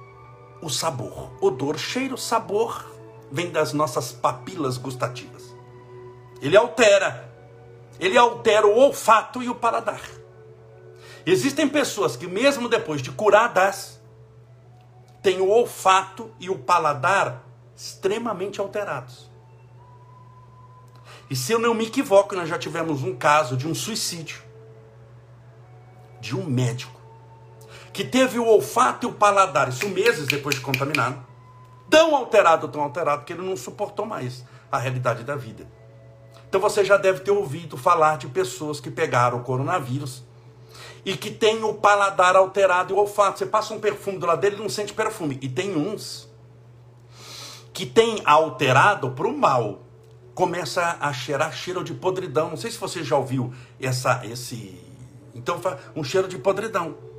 o 0.62 0.70
sabor. 0.70 1.32
Odor, 1.42 1.78
cheiro, 1.78 2.18
sabor 2.18 2.92
vem 3.32 3.50
das 3.50 3.74
nossas 3.74 4.12
papilas 4.12 4.78
gustativas. 4.78 5.56
Ele 6.42 6.56
altera. 6.56 7.32
Ele 8.00 8.18
altera 8.18 8.68
o 8.68 8.76
olfato 8.76 9.42
e 9.42 9.50
o 9.50 9.56
paladar. 9.56 10.02
Existem 11.26 11.68
pessoas 11.68 12.16
que 12.16 12.28
mesmo 12.28 12.68
depois 12.68 13.02
de 13.02 13.12
curadas 13.12 14.02
têm 15.22 15.40
o 15.40 15.50
olfato 15.50 16.30
e 16.40 16.50
o 16.50 16.60
paladar 16.60 17.44
extremamente 17.76 18.60
alterados. 18.60 19.32
E 21.30 21.36
se 21.36 21.52
eu 21.52 21.60
não 21.60 21.74
me 21.74 21.86
equivoco, 21.86 22.36
nós 22.36 22.50
já 22.50 22.60
tivemos 22.60 23.04
um 23.04 23.16
caso 23.16 23.56
de 23.56 23.68
um 23.68 23.74
suicídio 23.74 24.44
de 26.20 26.36
um 26.36 26.46
médico 26.46 26.93
que 27.94 28.04
teve 28.04 28.40
o 28.40 28.46
olfato 28.46 29.08
e 29.08 29.10
o 29.10 29.14
paladar, 29.14 29.70
isso 29.70 29.88
meses 29.88 30.28
depois 30.28 30.56
de 30.56 30.62
contaminado, 30.62 31.24
tão 31.90 32.16
alterado, 32.16 32.68
tão 32.68 32.82
alterado, 32.82 33.24
que 33.24 33.34
ele 33.34 33.44
não 33.44 33.56
suportou 33.56 34.06
mais 34.06 34.44
a 34.72 34.80
realidade 34.80 35.24
da 35.24 35.36
vida. 35.36 35.68
Então 36.50 36.60
você 36.60 36.84
já 36.84 36.98
deve 36.98 37.20
ter 37.20 37.32
ouvido 37.32 37.78
falar 37.78 38.18
de 38.18 38.28
pessoas 38.28 38.80
que 38.80 38.90
pegaram 38.90 39.38
o 39.38 39.44
coronavírus 39.44 40.24
e 41.06 41.16
que 41.16 41.30
tem 41.30 41.64
o 41.64 41.76
paladar 41.76 42.36
alterado 42.36 42.94
e 42.94 42.96
o 42.96 43.00
olfato. 43.00 43.40
Você 43.40 43.46
passa 43.46 43.74
um 43.74 43.80
perfume 43.80 44.18
do 44.18 44.26
lado 44.26 44.42
dele 44.42 44.56
e 44.56 44.60
não 44.60 44.70
sente 44.70 44.94
perfume. 44.94 45.38
E 45.42 45.50
tem 45.50 45.76
uns 45.76 46.28
que 47.74 47.86
tem 47.86 48.22
alterado 48.26 49.12
para 49.12 49.28
o 49.28 49.38
mal 49.38 49.82
começa 50.34 50.98
a 51.00 51.14
cheirar 51.14 51.54
cheiro 51.54 51.84
de 51.84 51.94
podridão. 51.94 52.50
Não 52.50 52.58
sei 52.58 52.72
se 52.72 52.78
você 52.78 53.04
já 53.04 53.18
ouviu 53.18 53.54
essa, 53.80 54.26
esse. 54.26 54.80
Então, 55.36 55.60
um 55.96 56.04
cheiro 56.04 56.28
de 56.28 56.38
podridão. 56.38 57.13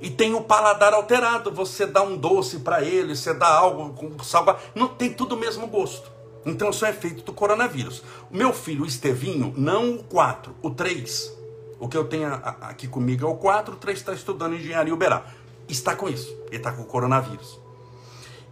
E 0.00 0.10
tem 0.10 0.34
o 0.34 0.42
paladar 0.42 0.94
alterado. 0.94 1.50
Você 1.52 1.86
dá 1.86 2.02
um 2.02 2.16
doce 2.16 2.60
para 2.60 2.82
ele, 2.82 3.14
você 3.14 3.34
dá 3.34 3.48
algo 3.48 3.92
com 3.94 4.22
salgado. 4.24 4.58
Não 4.74 4.88
tem 4.88 5.12
tudo 5.12 5.34
o 5.34 5.38
mesmo 5.38 5.66
gosto. 5.66 6.10
Então, 6.44 6.70
isso 6.70 6.86
é 6.86 6.90
efeito 6.90 7.22
do 7.22 7.32
coronavírus. 7.32 8.02
O 8.30 8.36
meu 8.36 8.52
filho, 8.52 8.84
o 8.84 8.86
Estevinho, 8.86 9.52
não 9.56 9.96
o 9.96 10.04
4, 10.04 10.54
o 10.62 10.70
3. 10.70 11.38
O 11.78 11.88
que 11.88 11.96
eu 11.96 12.04
tenho 12.04 12.32
aqui 12.32 12.88
comigo 12.88 13.26
é 13.26 13.28
o 13.28 13.36
4, 13.36 13.74
o 13.74 13.76
3 13.76 13.98
está 13.98 14.12
estudando 14.14 14.54
engenharia 14.54 14.92
Uberá. 14.92 15.24
Está 15.68 15.94
com 15.94 16.08
isso. 16.08 16.34
Ele 16.46 16.56
está 16.56 16.72
com 16.72 16.82
o 16.82 16.86
coronavírus. 16.86 17.58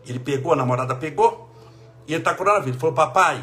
Ele 0.07 0.19
pegou, 0.19 0.53
a 0.53 0.57
namorada 0.57 0.95
pegou, 0.95 1.51
e 2.07 2.13
ele 2.13 2.21
está 2.21 2.33
com 2.33 2.39
coronavírus. 2.39 2.75
Ele 2.75 2.81
falou, 2.81 2.95
papai, 2.95 3.43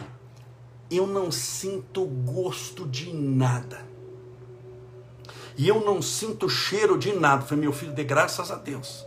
eu 0.90 1.08
não 1.08 1.32
sinto 1.32 2.06
gosto 2.06 2.88
de 2.88 3.12
nada. 3.14 3.95
E 5.58 5.68
eu 5.68 5.80
não 5.82 6.02
sinto 6.02 6.50
cheiro 6.50 6.98
de 6.98 7.14
nada. 7.14 7.44
Eu 7.44 7.48
falei, 7.48 7.64
meu 7.64 7.74
filho, 7.74 7.94
dê 7.94 8.04
graças 8.04 8.52
a 8.52 8.56
Deus. 8.56 9.06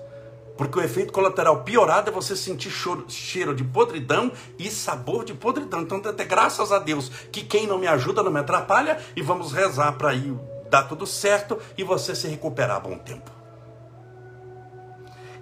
Porque 0.56 0.78
o 0.78 0.82
efeito 0.82 1.12
colateral 1.12 1.62
piorado 1.62 2.10
é 2.10 2.12
você 2.12 2.34
sentir 2.34 2.72
cheiro 3.08 3.54
de 3.54 3.62
podridão 3.62 4.32
e 4.58 4.70
sabor 4.70 5.24
de 5.24 5.32
podridão. 5.32 5.82
Então, 5.82 5.98
até 5.98 6.24
graças 6.24 6.72
a 6.72 6.78
Deus 6.78 7.08
que 7.30 7.42
quem 7.42 7.66
não 7.66 7.78
me 7.78 7.86
ajuda 7.86 8.22
não 8.22 8.32
me 8.32 8.40
atrapalha 8.40 8.98
e 9.14 9.22
vamos 9.22 9.52
rezar 9.52 9.92
para 9.92 10.14
ir 10.14 10.34
dar 10.68 10.82
tudo 10.82 11.06
certo 11.06 11.58
e 11.76 11.84
você 11.84 12.14
se 12.14 12.26
recuperar 12.26 12.76
a 12.76 12.80
bom 12.80 12.98
tempo. 12.98 13.30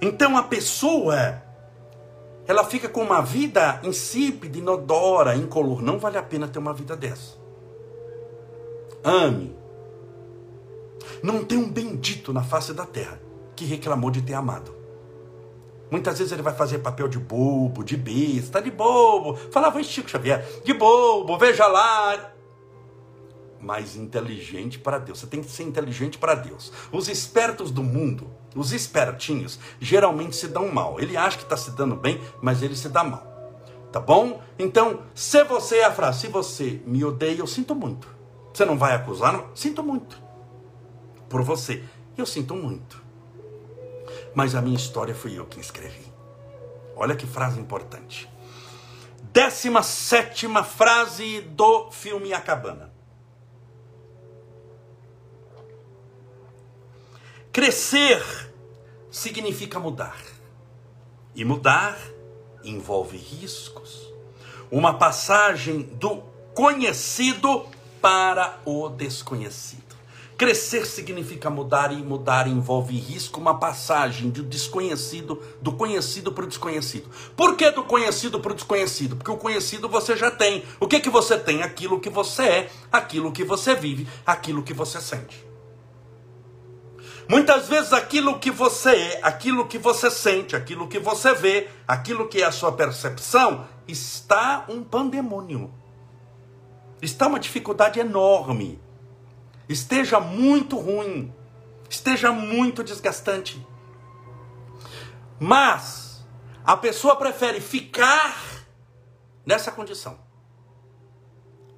Então, 0.00 0.36
a 0.36 0.42
pessoa 0.42 1.42
ela 2.46 2.64
fica 2.64 2.88
com 2.88 3.02
uma 3.02 3.20
vida 3.20 3.80
insípida, 3.82 4.58
inodora, 4.58 5.34
incolor. 5.34 5.82
Não 5.82 5.98
vale 5.98 6.18
a 6.18 6.22
pena 6.22 6.46
ter 6.46 6.58
uma 6.58 6.74
vida 6.74 6.94
dessa. 6.94 7.36
Ame. 9.02 9.56
Não 11.22 11.44
tem 11.44 11.58
um 11.58 11.70
bendito 11.70 12.32
na 12.32 12.42
face 12.42 12.72
da 12.72 12.84
terra 12.84 13.20
que 13.54 13.64
reclamou 13.64 14.10
de 14.10 14.22
ter 14.22 14.34
amado. 14.34 14.74
Muitas 15.90 16.18
vezes 16.18 16.32
ele 16.32 16.42
vai 16.42 16.54
fazer 16.54 16.78
papel 16.78 17.08
de 17.08 17.18
bobo, 17.18 17.84
de 17.84 17.96
besta, 17.96 18.60
de 18.60 18.70
bobo. 18.70 19.36
Falava 19.50 19.80
isso 19.80 19.92
Chico 19.92 20.10
Xavier, 20.10 20.44
de 20.64 20.74
bobo, 20.74 21.38
veja 21.38 21.66
lá 21.66 22.32
mais 23.60 23.96
inteligente 23.96 24.78
para 24.78 24.98
Deus. 24.98 25.18
Você 25.18 25.26
tem 25.26 25.42
que 25.42 25.50
ser 25.50 25.64
inteligente 25.64 26.18
para 26.18 26.34
Deus. 26.34 26.72
Os 26.92 27.08
espertos 27.08 27.70
do 27.70 27.82
mundo, 27.82 28.30
os 28.54 28.72
espertinhos, 28.72 29.58
geralmente 29.80 30.36
se 30.36 30.46
dão 30.48 30.68
mal. 30.68 31.00
Ele 31.00 31.16
acha 31.16 31.36
que 31.36 31.42
está 31.42 31.56
se 31.56 31.72
dando 31.72 31.96
bem, 31.96 32.20
mas 32.40 32.62
ele 32.62 32.76
se 32.76 32.88
dá 32.88 33.02
mal. 33.02 33.26
Tá 33.92 34.00
bom? 34.00 34.40
Então, 34.58 35.00
se 35.14 35.42
você 35.44 35.78
é 35.78 35.84
a 35.84 35.92
frase, 35.92 36.20
se 36.20 36.28
você 36.28 36.80
me 36.86 37.04
odeia, 37.04 37.38
eu 37.38 37.46
sinto 37.46 37.74
muito. 37.74 38.08
Você 38.52 38.64
não 38.64 38.78
vai 38.78 38.94
acusar? 38.94 39.32
Não? 39.32 39.46
Sinto 39.54 39.82
muito. 39.82 40.25
Por 41.28 41.42
você. 41.42 41.84
Eu 42.16 42.26
sinto 42.26 42.54
muito. 42.54 43.02
Mas 44.34 44.54
a 44.54 44.62
minha 44.62 44.76
história 44.76 45.14
fui 45.14 45.38
eu 45.38 45.46
que 45.46 45.60
escrevi. 45.60 46.12
Olha 46.94 47.14
que 47.14 47.26
frase 47.26 47.60
importante. 47.60 48.28
Décima 49.32 49.82
sétima 49.82 50.64
frase 50.64 51.42
do 51.42 51.90
filme 51.90 52.32
A 52.32 52.40
Cabana. 52.40 52.92
Crescer 57.52 58.22
significa 59.10 59.78
mudar. 59.78 60.18
E 61.34 61.44
mudar 61.44 61.98
envolve 62.64 63.16
riscos. 63.16 64.12
Uma 64.70 64.94
passagem 64.94 65.82
do 65.82 66.22
conhecido 66.54 67.66
para 68.00 68.58
o 68.64 68.88
desconhecido. 68.88 69.85
Crescer 70.36 70.86
significa 70.86 71.48
mudar 71.48 71.90
e 71.90 71.96
mudar 71.96 72.46
envolve 72.46 72.94
risco, 72.98 73.40
uma 73.40 73.58
passagem 73.58 74.28
do 74.28 74.42
desconhecido, 74.42 75.42
do 75.62 75.72
conhecido 75.72 76.30
para 76.30 76.44
o 76.44 76.46
desconhecido. 76.46 77.08
Por 77.34 77.56
que 77.56 77.70
do 77.70 77.82
conhecido 77.82 78.38
para 78.38 78.52
o 78.52 78.54
desconhecido? 78.54 79.16
Porque 79.16 79.30
o 79.30 79.38
conhecido 79.38 79.88
você 79.88 80.14
já 80.14 80.30
tem. 80.30 80.62
O 80.78 80.86
que 80.86 81.00
que 81.00 81.08
você 81.08 81.38
tem? 81.38 81.62
Aquilo 81.62 81.98
que 81.98 82.10
você 82.10 82.42
é, 82.42 82.70
aquilo 82.92 83.32
que 83.32 83.44
você 83.44 83.74
vive, 83.74 84.06
aquilo 84.26 84.62
que 84.62 84.74
você 84.74 85.00
sente. 85.00 85.42
Muitas 87.26 87.66
vezes 87.66 87.94
aquilo 87.94 88.38
que 88.38 88.50
você 88.50 88.90
é, 88.90 89.20
aquilo 89.22 89.66
que 89.66 89.78
você 89.78 90.10
sente, 90.10 90.54
aquilo 90.54 90.86
que 90.86 90.98
você 90.98 91.32
vê, 91.32 91.68
aquilo 91.88 92.28
que 92.28 92.42
é 92.42 92.44
a 92.44 92.52
sua 92.52 92.72
percepção, 92.72 93.66
está 93.88 94.66
um 94.68 94.84
pandemônio. 94.84 95.72
Está 97.00 97.26
uma 97.26 97.40
dificuldade 97.40 97.98
enorme. 97.98 98.84
Esteja 99.68 100.20
muito 100.20 100.78
ruim, 100.78 101.32
esteja 101.88 102.32
muito 102.32 102.84
desgastante. 102.84 103.66
Mas 105.38 106.24
a 106.64 106.76
pessoa 106.76 107.16
prefere 107.16 107.60
ficar 107.60 108.64
nessa 109.44 109.70
condição 109.70 110.18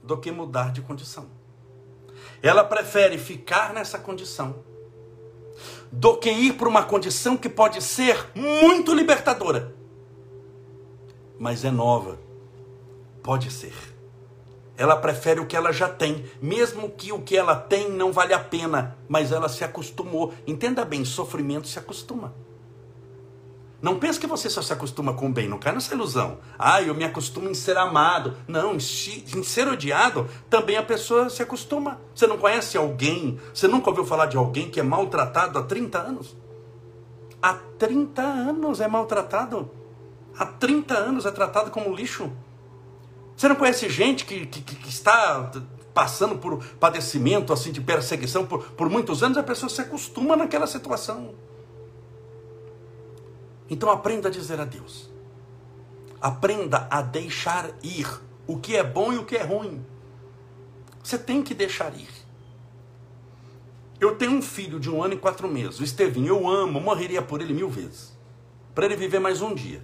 do 0.03 0.17
que 0.17 0.31
mudar 0.31 0.73
de 0.73 0.81
condição. 0.81 1.29
Ela 2.43 2.65
prefere 2.65 3.19
ficar 3.19 3.73
nessa 3.75 3.99
condição 3.99 4.65
do 5.91 6.17
que 6.17 6.31
ir 6.31 6.55
para 6.55 6.69
uma 6.69 6.85
condição 6.85 7.37
que 7.37 7.49
pode 7.49 7.83
ser 7.83 8.31
muito 8.35 8.95
libertadora, 8.95 9.75
mas 11.39 11.65
é 11.65 11.71
nova. 11.71 12.19
Pode 13.23 13.51
ser. 13.51 13.75
Ela 14.79 14.95
prefere 14.95 15.41
o 15.41 15.47
que 15.47 15.57
ela 15.57 15.73
já 15.73 15.89
tem, 15.89 16.25
mesmo 16.41 16.89
que 16.89 17.13
o 17.13 17.21
que 17.21 17.37
ela 17.37 17.57
tem 17.57 17.91
não 17.91 18.13
vale 18.13 18.33
a 18.33 18.39
pena, 18.39 18.97
mas 19.09 19.33
ela 19.33 19.49
se 19.49 19.65
acostumou. 19.65 20.33
Entenda 20.47 20.85
bem, 20.85 21.05
sofrimento 21.05 21.67
se 21.67 21.81
acostuma. 21.81 22.33
Não 23.83 23.99
pense 23.99 24.21
que 24.21 24.27
você 24.27 24.49
só 24.49 24.63
se 24.63 24.73
acostuma 24.73 25.15
com 25.15 25.27
o 25.27 25.33
bem, 25.33 25.49
não 25.49 25.59
cai 25.59 25.73
nessa 25.73 25.95
ilusão. 25.95 26.39
Ah, 26.57 26.81
eu 26.81 26.95
me 26.95 27.03
acostumo 27.03 27.49
em 27.51 27.55
ser 27.55 27.77
amado. 27.77 28.37
Não, 28.47 28.77
em 28.77 29.43
ser 29.43 29.67
odiado, 29.67 30.29
também 30.49 30.77
a 30.77 30.83
pessoa 30.83 31.29
se 31.29 31.43
acostuma. 31.43 32.01
Você 32.15 32.29
não 32.29 32.39
conhece 32.39 32.79
alguém, 32.79 33.37
você 33.53 33.67
nunca 33.67 33.91
ouviu 33.91 34.05
falar 34.05 34.27
de 34.27 34.37
alguém 34.37 34.71
que 34.71 34.79
é 34.79 34.83
maltratado 34.85 35.59
há 35.59 35.63
30 35.65 35.99
anos? 35.99 36.37
Há 37.43 37.55
30 37.55 38.23
anos 38.23 38.81
é 38.81 38.87
maltratado. 38.87 39.69
Há 40.39 40.47
30 40.47 40.95
anos 40.95 41.27
é 41.27 41.33
tratado 41.33 41.73
como 41.73 41.93
lixo. 41.93 42.31
Você 43.39 43.47
não 43.47 43.55
conhece 43.55 43.89
gente 43.89 44.25
que, 44.25 44.47
que, 44.47 44.61
que 44.61 44.89
está 44.89 45.49
passando 45.95 46.39
por 46.39 46.59
padecimento 46.75 47.53
assim 47.53 47.71
de 47.71 47.81
perseguição 47.81 48.45
por, 48.45 48.65
por 48.73 48.91
muitos 48.91 49.23
anos, 49.23 49.39
a 49.39 49.45
pessoa 49.45 49.71
se 49.71 49.81
acostuma 49.81 50.35
naquela 50.35 50.67
situação. 50.67 51.37
Então 53.71 53.91
aprenda 53.91 54.27
a 54.27 54.31
dizer 54.31 54.61
adeus. 54.61 55.09
Aprenda 56.21 56.89
a 56.91 57.01
deixar 57.01 57.71
ir 57.81 58.09
o 58.45 58.59
que 58.59 58.75
é 58.75 58.83
bom 58.83 59.13
e 59.13 59.19
o 59.19 59.25
que 59.25 59.37
é 59.37 59.45
ruim. 59.45 59.87
Você 61.01 61.17
tem 61.17 61.41
que 61.41 61.55
deixar 61.55 61.97
ir. 61.97 62.09
Eu 64.01 64.17
tenho 64.17 64.33
um 64.33 64.43
filho 64.43 64.81
de 64.81 64.91
um 64.91 65.01
ano 65.01 65.15
e 65.15 65.17
quatro 65.17 65.47
meses, 65.47 65.79
o 65.79 65.85
Estevinho. 65.85 66.27
Eu 66.27 66.49
amo, 66.49 66.81
morreria 66.81 67.23
por 67.23 67.41
ele 67.41 67.55
mil 67.55 67.71
vezes. 67.71 68.19
Para 68.75 68.87
ele 68.87 68.97
viver 68.97 69.21
mais 69.21 69.41
um 69.41 69.55
dia. 69.55 69.81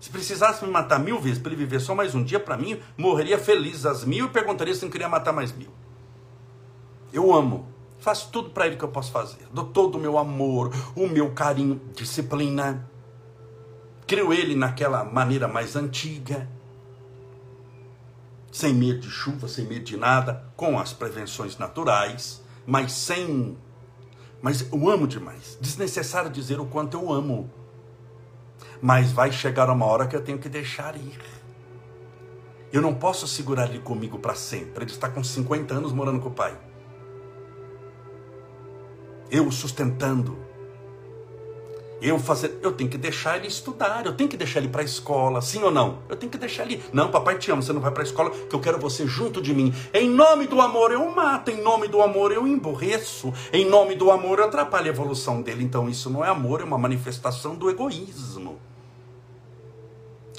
Se 0.00 0.08
precisasse 0.08 0.64
me 0.64 0.70
matar 0.70 0.98
mil 0.98 1.20
vezes 1.20 1.38
para 1.38 1.52
ele 1.52 1.62
viver 1.62 1.78
só 1.78 1.94
mais 1.94 2.14
um 2.14 2.24
dia, 2.24 2.40
para 2.40 2.56
mim, 2.56 2.80
morreria 2.96 3.38
feliz 3.38 3.84
às 3.84 4.02
mil 4.02 4.26
e 4.26 4.30
perguntaria 4.30 4.74
se 4.74 4.82
não 4.82 4.90
queria 4.90 5.08
matar 5.08 5.32
mais 5.32 5.52
mil. 5.52 5.68
Eu 7.12 7.34
amo. 7.34 7.68
Faço 7.98 8.30
tudo 8.32 8.48
para 8.48 8.66
ele 8.66 8.76
que 8.76 8.82
eu 8.82 8.88
posso 8.88 9.12
fazer. 9.12 9.46
Dou 9.52 9.66
todo 9.66 9.98
o 9.98 10.00
meu 10.00 10.16
amor, 10.16 10.72
o 10.96 11.06
meu 11.06 11.32
carinho, 11.32 11.78
disciplina. 11.94 12.88
Crio 14.06 14.32
ele 14.32 14.56
naquela 14.56 15.04
maneira 15.04 15.46
mais 15.46 15.76
antiga. 15.76 16.48
Sem 18.50 18.72
medo 18.72 19.00
de 19.00 19.10
chuva, 19.10 19.48
sem 19.48 19.66
medo 19.66 19.84
de 19.84 19.98
nada, 19.98 20.44
com 20.56 20.78
as 20.78 20.94
prevenções 20.94 21.58
naturais, 21.58 22.42
mas 22.66 22.92
sem. 22.92 23.56
Mas 24.40 24.66
eu 24.72 24.88
amo 24.88 25.06
demais. 25.06 25.58
Desnecessário 25.60 26.30
dizer 26.30 26.58
o 26.58 26.64
quanto 26.64 26.96
eu 26.96 27.12
amo 27.12 27.50
mas 28.80 29.12
vai 29.12 29.30
chegar 29.30 29.68
uma 29.68 29.86
hora 29.86 30.06
que 30.06 30.16
eu 30.16 30.22
tenho 30.22 30.38
que 30.38 30.48
deixar 30.48 30.96
ir. 30.96 31.20
Eu 32.72 32.80
não 32.80 32.94
posso 32.94 33.26
segurar 33.26 33.68
ele 33.68 33.80
comigo 33.80 34.18
para 34.18 34.34
sempre. 34.34 34.84
Ele 34.84 34.90
está 34.90 35.08
com 35.08 35.22
50 35.22 35.74
anos 35.74 35.92
morando 35.92 36.20
com 36.20 36.28
o 36.28 36.32
pai. 36.32 36.56
Eu 39.30 39.50
sustentando. 39.50 40.38
Eu 42.00 42.18
fazer, 42.18 42.58
eu 42.62 42.72
tenho 42.72 42.88
que 42.88 42.96
deixar 42.96 43.36
ele 43.36 43.46
estudar, 43.46 44.06
eu 44.06 44.14
tenho 44.14 44.30
que 44.30 44.36
deixar 44.36 44.60
ele 44.60 44.70
para 44.70 44.80
a 44.80 44.84
escola, 44.84 45.42
sim 45.42 45.62
ou 45.62 45.70
não? 45.70 45.98
Eu 46.08 46.16
tenho 46.16 46.32
que 46.32 46.38
deixar 46.38 46.62
ele. 46.62 46.82
Não, 46.94 47.10
papai 47.10 47.36
te 47.36 47.50
ama, 47.50 47.60
você 47.60 47.74
não 47.74 47.80
vai 47.80 47.90
para 47.90 48.02
a 48.02 48.06
escola, 48.06 48.30
que 48.30 48.54
eu 48.54 48.60
quero 48.60 48.78
você 48.78 49.06
junto 49.06 49.42
de 49.42 49.52
mim. 49.52 49.74
Em 49.92 50.08
nome 50.08 50.46
do 50.46 50.62
amor 50.62 50.92
eu 50.92 51.14
mato, 51.14 51.50
em 51.50 51.60
nome 51.60 51.88
do 51.88 52.00
amor 52.00 52.32
eu 52.32 52.46
emborreço, 52.46 53.34
em 53.52 53.68
nome 53.68 53.96
do 53.96 54.10
amor 54.10 54.38
eu 54.38 54.46
atrapalho 54.46 54.86
a 54.86 54.88
evolução 54.88 55.42
dele. 55.42 55.62
Então 55.62 55.90
isso 55.90 56.08
não 56.08 56.24
é 56.24 56.28
amor, 56.30 56.62
é 56.62 56.64
uma 56.64 56.78
manifestação 56.78 57.54
do 57.54 57.68
egoísmo 57.68 58.69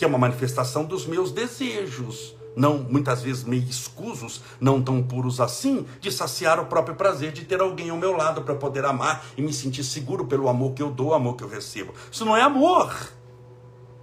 que 0.02 0.06
é 0.06 0.08
uma 0.08 0.18
manifestação 0.18 0.84
dos 0.84 1.06
meus 1.06 1.32
desejos, 1.32 2.36
não 2.56 2.80
muitas 2.80 3.22
vezes 3.22 3.44
meio 3.44 3.62
escusos, 3.62 4.42
não 4.60 4.82
tão 4.82 5.04
puros 5.04 5.40
assim, 5.40 5.86
de 6.00 6.12
saciar 6.12 6.60
o 6.60 6.66
próprio 6.66 6.96
prazer 6.96 7.32
de 7.32 7.46
ter 7.46 7.62
alguém 7.62 7.92
ao 7.92 7.98
meu 7.98 8.18
lado 8.18 8.42
para 8.42 8.56
poder 8.56 8.84
amar 8.84 9.24
e 9.38 9.44
me 9.44 9.54
sentir 9.54 9.84
seguro 9.84 10.26
pelo 10.26 10.50
amor 10.50 10.74
que 10.74 10.82
eu 10.82 10.90
dou, 10.90 11.14
amor 11.14 11.36
que 11.36 11.44
eu 11.44 11.48
recebo. 11.48 11.94
Isso 12.12 12.26
não 12.26 12.36
é 12.36 12.42
amor. 12.42 12.92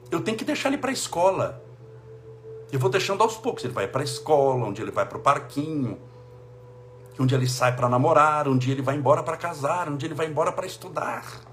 Eu 0.08 0.20
tenho 0.20 0.38
que 0.38 0.44
deixar 0.44 0.68
ele 0.68 0.78
para 0.78 0.90
a 0.90 0.92
escola. 0.92 1.64
Eu 2.70 2.78
vou 2.78 2.90
deixando 2.90 3.24
aos 3.24 3.36
poucos. 3.36 3.64
Ele 3.64 3.74
vai 3.74 3.88
para 3.88 4.02
a 4.02 4.04
escola, 4.04 4.66
onde 4.66 4.80
ele 4.80 4.92
vai 4.92 5.04
para 5.04 5.18
o 5.18 5.20
parquinho, 5.20 5.98
onde 7.18 7.34
ele 7.34 7.48
sai 7.48 7.74
para 7.74 7.88
namorar, 7.88 8.46
onde 8.46 8.70
ele 8.70 8.82
vai 8.82 8.94
embora 8.94 9.20
para 9.20 9.36
casar, 9.36 9.88
onde 9.88 10.06
ele 10.06 10.14
vai 10.14 10.28
embora 10.28 10.52
para 10.52 10.64
estudar. 10.64 11.47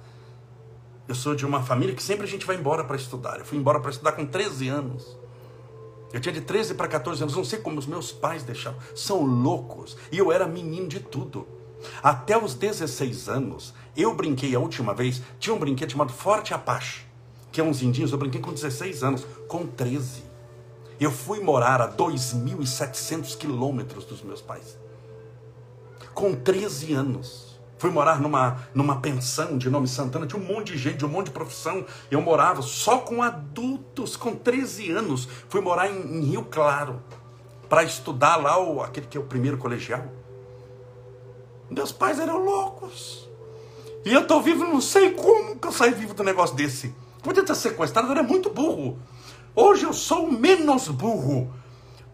Eu 1.07 1.13
sou 1.13 1.35
de 1.35 1.45
uma 1.45 1.61
família 1.61 1.93
que 1.93 2.01
sempre 2.01 2.25
a 2.25 2.29
gente 2.29 2.45
vai 2.45 2.55
embora 2.55 2.83
para 2.83 2.95
estudar. 2.95 3.39
Eu 3.39 3.45
fui 3.45 3.57
embora 3.57 3.79
para 3.79 3.91
estudar 3.91 4.13
com 4.13 4.25
13 4.25 4.67
anos. 4.67 5.17
Eu 6.11 6.19
tinha 6.19 6.33
de 6.33 6.41
13 6.41 6.73
para 6.73 6.87
14 6.87 7.21
anos. 7.21 7.35
Não 7.35 7.43
sei 7.43 7.59
como 7.59 7.77
os 7.77 7.85
meus 7.85 8.11
pais 8.11 8.41
deixaram. 8.43 8.77
São 8.95 9.23
loucos. 9.23 9.95
E 10.11 10.17
eu 10.17 10.31
era 10.31 10.47
menino 10.47 10.87
de 10.87 10.99
tudo. 10.99 11.47
Até 12.01 12.41
os 12.41 12.55
16 12.55 13.29
anos, 13.29 13.73
eu 13.95 14.15
brinquei 14.15 14.55
a 14.55 14.59
última 14.59 14.93
vez. 14.93 15.21
Tinha 15.39 15.55
um 15.55 15.59
brinquedo 15.59 15.91
chamado 15.91 16.11
Forte 16.11 16.53
Apache, 16.53 17.05
que 17.51 17.61
é 17.61 17.63
uns 17.63 17.83
indinhos. 17.83 18.11
Eu 18.11 18.17
brinquei 18.17 18.41
com 18.41 18.51
16 18.51 19.03
anos. 19.03 19.27
Com 19.47 19.67
13. 19.67 20.23
Eu 20.99 21.11
fui 21.11 21.39
morar 21.39 21.81
a 21.81 21.91
2.700 21.91 23.37
quilômetros 23.37 24.05
dos 24.05 24.23
meus 24.23 24.41
pais. 24.41 24.77
Com 26.13 26.33
13 26.33 26.93
anos. 26.93 27.44
Fui 27.77 27.89
morar 27.89 28.21
numa, 28.21 28.57
numa 28.73 29.01
pensão 29.01 29.57
de 29.57 29.69
nome 29.69 29.87
Santana, 29.87 30.25
tinha 30.25 30.41
um 30.41 30.45
monte 30.45 30.71
de 30.71 30.77
gente, 30.77 31.05
um 31.05 31.09
monte 31.09 31.27
de 31.27 31.31
profissão. 31.31 31.85
Eu 32.09 32.21
morava 32.21 32.61
só 32.61 32.99
com 32.99 33.21
adultos, 33.21 34.15
com 34.15 34.33
13 34.33 34.91
anos. 34.91 35.27
Fui 35.49 35.59
morar 35.59 35.89
em, 35.89 36.17
em 36.17 36.21
Rio 36.21 36.45
Claro, 36.45 37.01
para 37.67 37.83
estudar 37.83 38.37
lá 38.37 38.57
o, 38.57 38.81
aquele 38.81 39.07
que 39.07 39.17
é 39.17 39.21
o 39.21 39.25
primeiro 39.25 39.57
colegial. 39.57 40.05
Meus 41.69 41.91
pais 41.91 42.19
eram 42.19 42.43
loucos. 42.43 43.27
E 44.05 44.13
eu 44.13 44.25
tô 44.25 44.39
vivo, 44.39 44.63
não 44.63 44.79
sei 44.79 45.11
como 45.11 45.57
que 45.57 45.67
eu 45.67 45.71
saí 45.71 45.91
vivo 45.91 46.13
do 46.13 46.23
negócio 46.23 46.55
desse. 46.55 46.93
Podia 47.21 47.43
ter 47.43 47.55
sequestrado, 47.55 48.11
era 48.11 48.23
muito 48.23 48.49
burro. 48.49 48.99
Hoje 49.55 49.83
eu 49.83 49.93
sou 49.93 50.31
menos 50.31 50.87
burro 50.87 51.51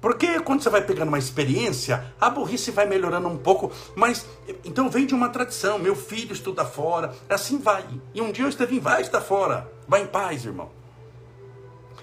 porque 0.02 0.40
quando 0.40 0.64
você 0.64 0.70
vai 0.70 0.82
pegando 0.82 1.10
uma 1.10 1.20
experiência, 1.20 2.12
a 2.20 2.28
burrice 2.28 2.72
vai 2.72 2.88
melhorando 2.88 3.28
um 3.28 3.38
pouco, 3.38 3.72
mas 3.96 4.26
então 4.66 4.90
vem 4.90 5.06
de 5.06 5.14
uma 5.14 5.30
tradição. 5.30 5.78
Meu 5.78 5.96
filho 5.96 6.34
estuda 6.34 6.66
fora, 6.66 7.14
assim 7.30 7.60
vai. 7.60 7.86
E 8.12 8.20
um 8.20 8.32
dia 8.32 8.46
eu 8.46 8.50
estive 8.50 8.80
vai 8.80 9.02
estar 9.02 9.22
fora. 9.22 9.72
Vai 9.88 10.02
em 10.02 10.08
paz, 10.08 10.44
irmão. 10.44 10.72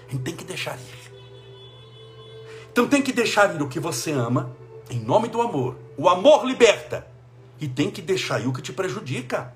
A 0.07 0.11
gente 0.11 0.23
tem 0.23 0.33
que 0.33 0.45
deixar 0.45 0.77
ir. 0.77 1.11
Então 2.71 2.87
tem 2.87 3.01
que 3.01 3.11
deixar 3.11 3.53
ir 3.53 3.61
o 3.61 3.67
que 3.67 3.81
você 3.81 4.11
ama, 4.11 4.55
em 4.89 4.99
nome 4.99 5.27
do 5.27 5.41
amor. 5.41 5.75
O 5.97 6.07
amor 6.07 6.45
liberta. 6.45 7.05
E 7.59 7.67
tem 7.67 7.91
que 7.91 8.01
deixar 8.01 8.39
ir 8.39 8.47
o 8.47 8.53
que 8.53 8.61
te 8.61 8.71
prejudica. 8.71 9.53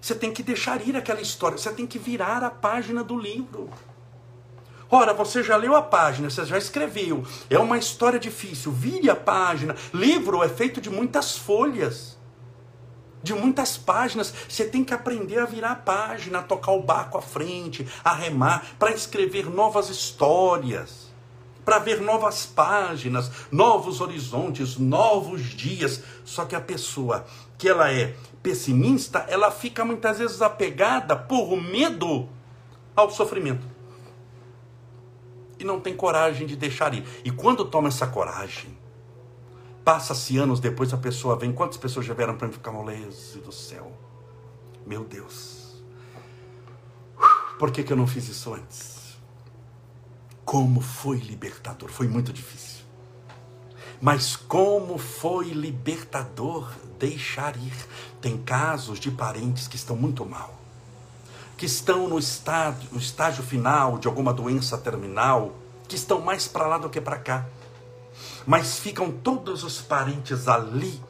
Você 0.00 0.14
tem 0.14 0.32
que 0.32 0.42
deixar 0.42 0.86
ir 0.86 0.96
aquela 0.96 1.20
história, 1.20 1.58
você 1.58 1.72
tem 1.72 1.86
que 1.86 1.98
virar 1.98 2.44
a 2.44 2.50
página 2.50 3.02
do 3.02 3.18
livro. 3.18 3.68
Ora, 4.94 5.14
você 5.14 5.42
já 5.42 5.56
leu 5.56 5.74
a 5.74 5.80
página, 5.80 6.28
você 6.28 6.44
já 6.44 6.58
escreveu. 6.58 7.24
É 7.48 7.58
uma 7.58 7.78
história 7.78 8.20
difícil. 8.20 8.70
Vire 8.70 9.08
a 9.08 9.16
página. 9.16 9.74
Livro 9.90 10.42
é 10.42 10.50
feito 10.50 10.82
de 10.82 10.90
muitas 10.90 11.34
folhas. 11.34 12.18
De 13.22 13.32
muitas 13.32 13.78
páginas. 13.78 14.34
Você 14.46 14.66
tem 14.66 14.84
que 14.84 14.92
aprender 14.92 15.38
a 15.38 15.46
virar 15.46 15.70
a 15.70 15.76
página, 15.76 16.40
a 16.40 16.42
tocar 16.42 16.72
o 16.72 16.82
barco 16.82 17.16
à 17.16 17.22
frente, 17.22 17.88
a 18.04 18.12
remar, 18.12 18.66
para 18.78 18.92
escrever 18.92 19.48
novas 19.48 19.88
histórias. 19.88 21.10
Para 21.64 21.78
ver 21.78 22.02
novas 22.02 22.44
páginas, 22.44 23.30
novos 23.50 24.02
horizontes, 24.02 24.76
novos 24.76 25.40
dias. 25.40 26.02
Só 26.22 26.44
que 26.44 26.54
a 26.54 26.60
pessoa 26.60 27.24
que 27.56 27.66
ela 27.66 27.90
é 27.90 28.14
pessimista, 28.42 29.24
ela 29.26 29.50
fica 29.50 29.86
muitas 29.86 30.18
vezes 30.18 30.42
apegada 30.42 31.16
por 31.16 31.56
medo 31.56 32.28
ao 32.94 33.10
sofrimento 33.10 33.71
e 35.62 35.64
não 35.64 35.80
tem 35.80 35.96
coragem 35.96 36.46
de 36.46 36.56
deixar 36.56 36.92
ir. 36.92 37.04
E 37.24 37.30
quando 37.30 37.64
toma 37.64 37.88
essa 37.88 38.06
coragem, 38.06 38.76
passa-se 39.84 40.36
anos 40.36 40.60
depois, 40.60 40.92
a 40.92 40.96
pessoa 40.96 41.36
vem. 41.36 41.52
Quantas 41.52 41.76
pessoas 41.76 42.04
já 42.04 42.12
vieram 42.12 42.36
para 42.36 42.48
mim 42.48 42.52
ficar 42.52 42.72
moleza 42.72 43.38
do 43.38 43.52
céu? 43.52 43.92
Meu 44.84 45.04
Deus. 45.04 45.82
Por 47.58 47.70
que, 47.70 47.82
que 47.82 47.92
eu 47.92 47.96
não 47.96 48.06
fiz 48.06 48.28
isso 48.28 48.52
antes? 48.52 49.16
Como 50.44 50.80
foi 50.80 51.18
libertador? 51.18 51.88
Foi 51.88 52.08
muito 52.08 52.32
difícil. 52.32 52.82
Mas 54.00 54.34
como 54.34 54.98
foi 54.98 55.50
libertador 55.50 56.72
deixar 56.98 57.56
ir? 57.56 57.72
Tem 58.20 58.36
casos 58.36 58.98
de 58.98 59.12
parentes 59.12 59.68
que 59.68 59.76
estão 59.76 59.94
muito 59.94 60.26
mal 60.26 60.61
que 61.62 61.66
estão 61.66 62.08
no 62.08 62.18
estágio, 62.18 62.88
no 62.90 62.98
estágio 62.98 63.44
final 63.44 63.96
de 63.96 64.08
alguma 64.08 64.32
doença 64.32 64.76
terminal, 64.76 65.52
que 65.86 65.94
estão 65.94 66.20
mais 66.20 66.48
para 66.48 66.66
lá 66.66 66.76
do 66.76 66.90
que 66.90 67.00
para 67.00 67.20
cá. 67.20 67.46
Mas 68.44 68.80
ficam 68.80 69.12
todos 69.12 69.62
os 69.62 69.80
parentes 69.80 70.48
ali, 70.48 71.00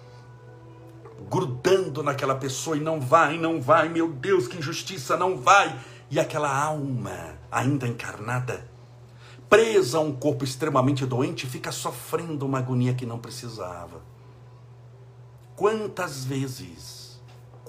grudando 1.30 2.02
naquela 2.02 2.34
pessoa 2.34 2.76
e 2.76 2.80
não 2.80 3.00
vai, 3.00 3.38
não 3.38 3.62
vai, 3.62 3.88
meu 3.88 4.12
Deus, 4.12 4.46
que 4.46 4.58
injustiça, 4.58 5.16
não 5.16 5.38
vai. 5.38 5.74
E 6.10 6.20
aquela 6.20 6.54
alma 6.54 7.34
ainda 7.50 7.88
encarnada, 7.88 8.68
presa 9.48 9.96
a 9.96 10.02
um 10.02 10.12
corpo 10.12 10.44
extremamente 10.44 11.06
doente, 11.06 11.46
fica 11.46 11.72
sofrendo 11.72 12.44
uma 12.44 12.58
agonia 12.58 12.92
que 12.92 13.06
não 13.06 13.18
precisava. 13.18 14.02
Quantas 15.56 16.26
vezes 16.26 17.01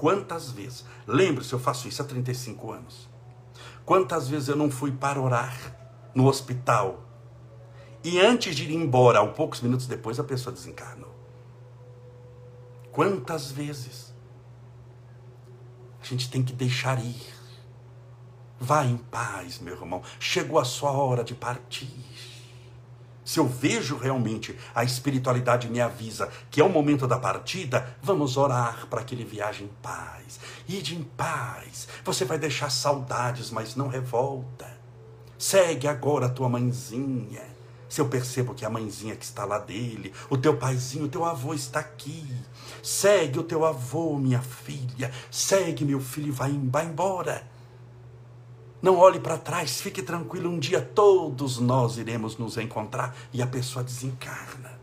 Quantas 0.04 0.52
vezes? 0.52 0.84
Lembre-se, 1.08 1.54
eu 1.54 1.60
faço 1.60 1.88
isso 1.88 2.02
há 2.02 2.06
35 2.06 2.74
anos. 2.74 3.08
Quantas 3.86 4.28
vezes 4.28 4.50
eu 4.50 4.56
não 4.58 4.70
fui 4.70 4.92
para 4.92 5.18
orar 5.18 5.56
no 6.14 6.28
hospital 6.28 7.06
e 8.04 8.20
antes 8.20 8.54
de 8.54 8.66
ir 8.66 8.74
embora, 8.74 9.20
ao 9.20 9.32
poucos 9.32 9.62
minutos 9.62 9.88
depois, 9.88 10.20
a 10.20 10.24
pessoa 10.26 10.54
desencarnou? 10.54 11.16
Quantas 12.92 13.50
vezes? 13.50 14.14
A 16.02 16.06
gente 16.06 16.30
tem 16.30 16.44
que 16.44 16.52
deixar 16.52 17.02
ir. 17.02 17.34
Vá 18.60 18.84
em 18.84 18.98
paz, 18.98 19.60
meu 19.60 19.74
irmão. 19.74 20.04
Chegou 20.20 20.60
a 20.60 20.66
sua 20.66 20.92
hora 20.92 21.24
de 21.24 21.34
partir 21.34 22.33
se 23.26 23.40
eu 23.40 23.48
vejo 23.48 23.98
realmente 23.98 24.58
a 24.76 24.84
espiritualidade 24.84 25.70
me 25.70 25.80
avisa 25.80 26.30
que 26.52 26.60
é 26.60 26.64
o 26.64 26.70
momento 26.70 27.08
da 27.08 27.18
partida, 27.18 27.96
vamos 28.02 28.38
orar 28.38 28.88
para 28.88 29.04
que 29.04 29.16
ele 29.16 29.24
viaje 29.24 29.64
em 29.64 29.70
paz. 29.82 30.40
Ide 30.68 30.96
em 30.96 31.04
paz. 31.04 31.88
Você 32.04 32.26
vai 32.26 32.38
deixar 32.38 32.70
saudades, 32.70 33.50
mas 33.50 33.76
não 33.76 33.88
revolta. 33.88 34.72
Segue 35.38 35.88
agora 35.88 36.28
a 36.28 36.30
tua 36.30 36.50
mãezinha. 36.50 37.54
Se 37.88 38.02
eu 38.02 38.10
percebo 38.10 38.56
que 38.56 38.66
a 38.66 38.70
mãezinha 38.70 39.16
que 39.16 39.24
está 39.24 39.46
lá 39.46 39.60
dele, 39.60 40.12
o 40.30 40.38
teu 40.38 40.58
paizinho, 40.58 41.06
o 41.06 41.10
teu 41.10 41.24
avô 41.24 41.54
está 41.54 41.80
aqui. 41.80 42.26
Segue 42.82 43.40
o 43.40 43.44
teu 43.44 43.64
avô, 43.66 44.18
minha 44.18 44.42
filha. 44.42 45.12
Segue 45.30 45.86
meu 45.86 46.02
filho 46.02 46.34
vai 46.34 46.52
embora. 46.52 47.53
Não 48.84 48.98
olhe 48.98 49.18
para 49.18 49.38
trás, 49.38 49.80
fique 49.80 50.02
tranquilo, 50.02 50.50
um 50.50 50.60
dia 50.60 50.82
todos 50.82 51.58
nós 51.58 51.98
iremos 51.98 52.38
nos 52.38 52.58
encontrar 52.58 53.16
e 53.32 53.42
a 53.42 53.48
pessoa 53.48 53.82
desencarna. 53.82 54.78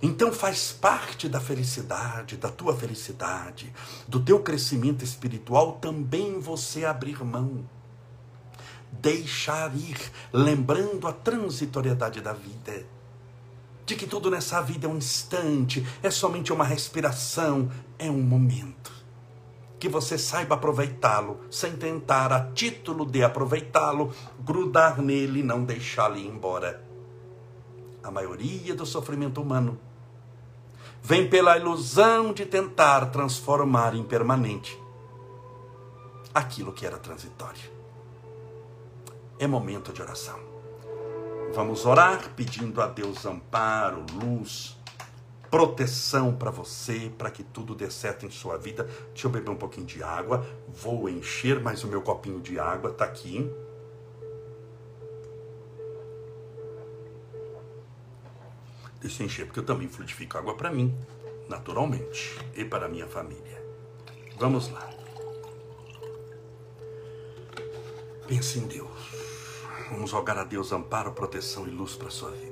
Então 0.00 0.32
faz 0.32 0.70
parte 0.70 1.28
da 1.28 1.40
felicidade, 1.40 2.36
da 2.36 2.48
tua 2.48 2.76
felicidade, 2.76 3.74
do 4.06 4.20
teu 4.20 4.38
crescimento 4.38 5.04
espiritual 5.04 5.78
também 5.80 6.38
você 6.38 6.84
abrir 6.84 7.24
mão. 7.24 7.68
Deixar 8.92 9.74
ir, 9.74 9.98
lembrando 10.32 11.08
a 11.08 11.12
transitoriedade 11.12 12.20
da 12.20 12.32
vida. 12.32 12.86
De 13.84 13.96
que 13.96 14.06
tudo 14.06 14.30
nessa 14.30 14.62
vida 14.62 14.86
é 14.86 14.88
um 14.88 14.96
instante, 14.96 15.84
é 16.04 16.10
somente 16.10 16.52
uma 16.52 16.64
respiração, 16.64 17.68
é 17.98 18.08
um 18.08 18.22
momento. 18.22 18.99
Que 19.80 19.88
você 19.88 20.16
saiba 20.16 20.54
aproveitá-lo, 20.54 21.40
sem 21.50 21.74
tentar, 21.74 22.32
a 22.32 22.52
título 22.52 23.04
de 23.04 23.24
aproveitá-lo, 23.24 24.12
grudar 24.38 25.02
nele 25.02 25.40
e 25.40 25.42
não 25.42 25.64
deixá-lo 25.64 26.16
ir 26.16 26.26
embora. 26.26 26.84
A 28.02 28.10
maioria 28.10 28.74
do 28.74 28.86
sofrimento 28.86 29.40
humano 29.40 29.78
vem 31.02 31.28
pela 31.28 31.56
ilusão 31.56 32.32
de 32.32 32.44
tentar 32.44 33.06
transformar 33.06 33.94
em 33.94 34.04
permanente 34.04 34.78
aquilo 36.34 36.72
que 36.72 36.86
era 36.86 36.98
transitório. 36.98 37.70
É 39.38 39.46
momento 39.46 39.92
de 39.92 40.02
oração. 40.02 40.38
Vamos 41.54 41.84
orar 41.84 42.30
pedindo 42.36 42.80
a 42.80 42.86
Deus 42.86 43.26
amparo, 43.26 44.04
luz, 44.22 44.76
proteção 45.50 46.34
para 46.34 46.50
você, 46.50 47.10
para 47.18 47.30
que 47.30 47.42
tudo 47.42 47.74
dê 47.74 47.90
certo 47.90 48.24
em 48.24 48.30
sua 48.30 48.56
vida. 48.56 48.84
Deixa 49.12 49.26
eu 49.26 49.30
beber 49.30 49.50
um 49.50 49.56
pouquinho 49.56 49.86
de 49.86 50.02
água. 50.02 50.46
Vou 50.68 51.08
encher 51.08 51.60
mais 51.60 51.82
o 51.82 51.88
meu 51.88 52.00
copinho 52.00 52.40
de 52.40 52.58
água, 52.58 52.90
está 52.90 53.04
aqui. 53.04 53.50
Deixa 59.00 59.22
eu 59.22 59.26
encher, 59.26 59.46
porque 59.46 59.58
eu 59.58 59.64
também 59.64 59.88
fluidifico 59.88 60.36
água 60.38 60.54
para 60.54 60.70
mim, 60.70 60.94
naturalmente, 61.48 62.38
e 62.54 62.64
para 62.64 62.88
minha 62.88 63.08
família. 63.08 63.60
Vamos 64.38 64.70
lá. 64.70 64.88
Pense 68.28 68.58
em 68.58 68.66
Deus. 68.68 68.90
Vamos 69.90 70.12
rogar 70.12 70.38
a 70.38 70.44
Deus 70.44 70.70
amparo, 70.70 71.12
proteção 71.12 71.66
e 71.66 71.70
luz 71.70 71.96
para 71.96 72.10
sua 72.10 72.30
vida. 72.30 72.49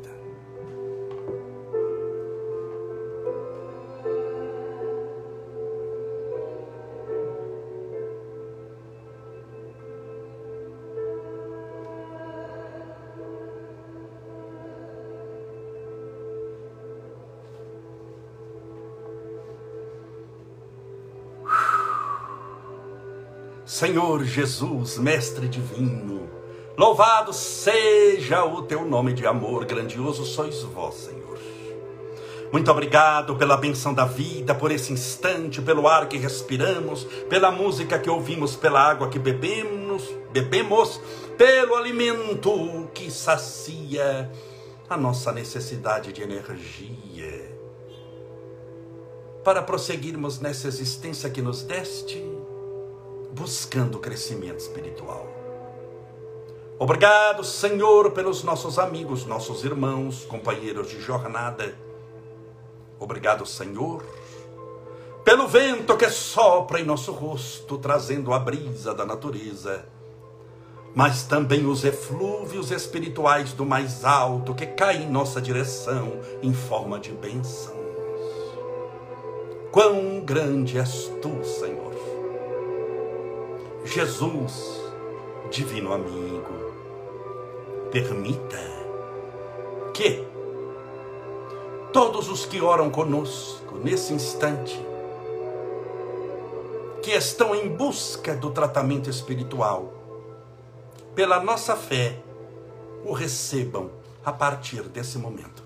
Senhor 23.79 24.25
Jesus, 24.25 24.99
Mestre 24.99 25.47
Divino, 25.47 26.29
louvado 26.77 27.33
seja 27.33 28.45
o 28.45 28.63
teu 28.63 28.85
nome 28.85 29.13
de 29.13 29.25
amor, 29.25 29.65
grandioso 29.67 30.25
sois 30.25 30.65
vós, 30.65 30.97
Senhor. 30.97 31.39
Muito 32.53 32.69
obrigado 32.73 33.37
pela 33.37 33.57
benção 33.57 33.95
da 33.95 34.05
vida, 34.05 34.53
por 34.53 34.73
esse 34.73 34.93
instante, 34.93 35.63
pelo 35.63 35.87
ar 35.87 36.09
que 36.09 36.19
respiramos, 36.19 37.05
pela 37.31 37.53
música 37.53 38.01
que 38.01 38.11
ouvimos, 38.11 38.57
pela 38.57 38.83
água 38.83 39.09
que 39.09 39.19
bebemos, 39.21 40.13
bebemos, 40.33 41.01
pelo 41.37 41.77
alimento 41.77 42.91
que 42.93 43.13
sacia 43.13 44.29
a 44.91 44.97
nossa 44.97 45.31
necessidade 45.31 46.13
de 46.13 46.21
energia. 46.21 47.57
Para 49.45 49.63
prosseguirmos 49.63 50.41
nessa 50.41 50.67
existência 50.67 51.31
que 51.31 51.41
nos 51.41 51.63
deste, 51.63 52.38
buscando 53.39 54.01
crescimento 54.01 54.59
espiritual. 54.59 55.27
Obrigado, 56.77 57.45
Senhor, 57.45 58.11
pelos 58.11 58.43
nossos 58.43 58.79
amigos, 58.79 59.25
nossos 59.25 59.65
irmãos, 59.65 60.25
companheiros 60.25 60.91
de 60.91 61.01
jornada. 61.01 61.77
Obrigado, 62.99 63.47
Senhor, 63.47 64.05
pelo 65.25 65.47
vento 65.47 65.97
que 65.97 66.11
sopra 66.11 66.81
em 66.81 66.85
nosso 66.85 67.13
rosto, 67.13 67.79
trazendo 67.79 68.33
a 68.33 68.41
brisa 68.41 68.93
da 68.93 69.07
natureza, 69.07 69.87
mas 70.95 71.23
também 71.23 71.65
os 71.65 71.85
eflúvios 71.85 72.73
espirituais 72.73 73.53
do 73.53 73.65
mais 73.65 74.05
alto 74.05 74.55
que 74.55 74.67
caem 74.67 75.05
em 75.05 75.11
nossa 75.11 75.41
direção 75.41 76.21
em 76.43 76.53
forma 76.53 76.99
de 76.99 77.13
bênçãos. 77.13 77.79
Quão 79.71 80.21
grande 80.21 80.79
és 80.79 81.11
tu, 81.23 81.45
Senhor 81.45 82.18
Jesus, 83.85 84.81
divino 85.51 85.93
amigo, 85.93 86.73
permita 87.91 88.59
que 89.95 90.25
todos 91.93 92.29
os 92.29 92.45
que 92.45 92.61
oram 92.61 92.91
conosco 92.91 93.77
nesse 93.77 94.13
instante, 94.13 94.79
que 97.03 97.13
estão 97.13 97.55
em 97.55 97.69
busca 97.69 98.35
do 98.35 98.51
tratamento 98.51 99.09
espiritual, 99.09 99.93
pela 101.15 101.41
nossa 101.43 101.75
fé, 101.75 102.21
o 103.05 103.13
recebam 103.13 103.91
a 104.25 104.33
partir 104.33 104.83
desse 104.83 105.19
momento. 105.19 105.63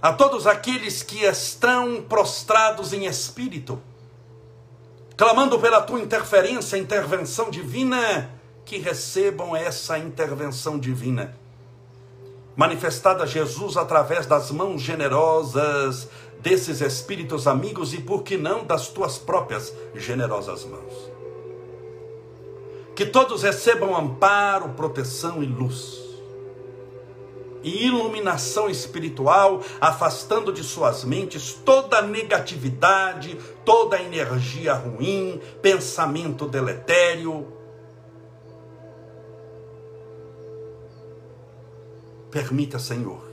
A 0.00 0.12
todos 0.12 0.46
aqueles 0.46 1.02
que 1.02 1.24
estão 1.24 2.02
prostrados 2.02 2.92
em 2.92 3.06
espírito, 3.06 3.80
clamando 5.16 5.58
pela 5.58 5.80
tua 5.80 6.00
interferência, 6.00 6.76
intervenção 6.76 7.50
divina, 7.50 8.30
que 8.64 8.78
recebam 8.78 9.54
essa 9.54 9.98
intervenção 9.98 10.78
divina. 10.78 11.36
Manifestada 12.56 13.26
Jesus 13.26 13.76
através 13.76 14.26
das 14.26 14.50
mãos 14.50 14.80
generosas 14.80 16.08
desses 16.40 16.80
espíritos 16.80 17.46
amigos 17.46 17.92
e, 17.94 18.00
por 18.00 18.22
que 18.22 18.36
não, 18.36 18.64
das 18.64 18.88
tuas 18.88 19.18
próprias 19.18 19.72
generosas 19.94 20.64
mãos. 20.64 21.10
Que 22.94 23.06
todos 23.06 23.42
recebam 23.42 23.96
amparo, 23.96 24.70
proteção 24.70 25.42
e 25.42 25.46
luz 25.46 26.03
e 27.64 27.86
iluminação 27.86 28.68
espiritual, 28.68 29.62
afastando 29.80 30.52
de 30.52 30.62
suas 30.62 31.02
mentes 31.02 31.54
toda 31.64 32.02
negatividade, 32.02 33.36
toda 33.64 34.00
energia 34.00 34.74
ruim, 34.74 35.40
pensamento 35.62 36.46
deletério. 36.46 37.48
Permita, 42.30 42.78
Senhor, 42.78 43.24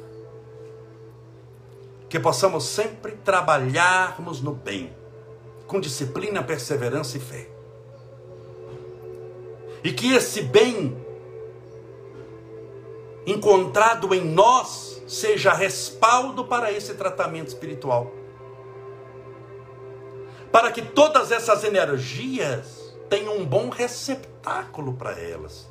que 2.08 2.20
possamos 2.20 2.66
sempre 2.66 3.14
trabalharmos 3.14 4.42
no 4.42 4.54
bem, 4.54 4.96
com 5.68 5.80
disciplina, 5.80 6.42
perseverança 6.42 7.18
e 7.18 7.20
fé. 7.20 7.50
E 9.84 9.92
que 9.92 10.14
esse 10.14 10.44
bem 10.44 11.01
encontrado 13.26 14.14
em 14.14 14.24
nós 14.24 15.02
seja 15.08 15.54
respaldo 15.54 16.46
para 16.46 16.72
esse 16.72 16.94
tratamento 16.94 17.50
espiritual. 17.50 18.12
Para 20.52 20.72
que 20.72 20.82
todas 20.82 21.32
essas 21.32 21.64
energias 21.64 22.96
tenham 23.10 23.38
um 23.38 23.46
bom 23.46 23.70
receptáculo 23.70 24.94
para 24.94 25.20
elas. 25.20 25.70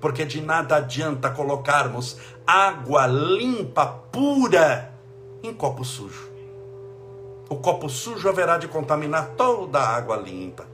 Porque 0.00 0.24
de 0.24 0.40
nada 0.40 0.76
adianta 0.76 1.30
colocarmos 1.30 2.18
água 2.46 3.06
limpa, 3.06 3.86
pura, 3.86 4.92
em 5.42 5.52
copo 5.52 5.84
sujo. 5.84 6.30
O 7.48 7.56
copo 7.56 7.88
sujo 7.88 8.28
haverá 8.28 8.58
de 8.58 8.68
contaminar 8.68 9.32
toda 9.36 9.78
a 9.78 9.96
água 9.96 10.16
limpa. 10.16 10.66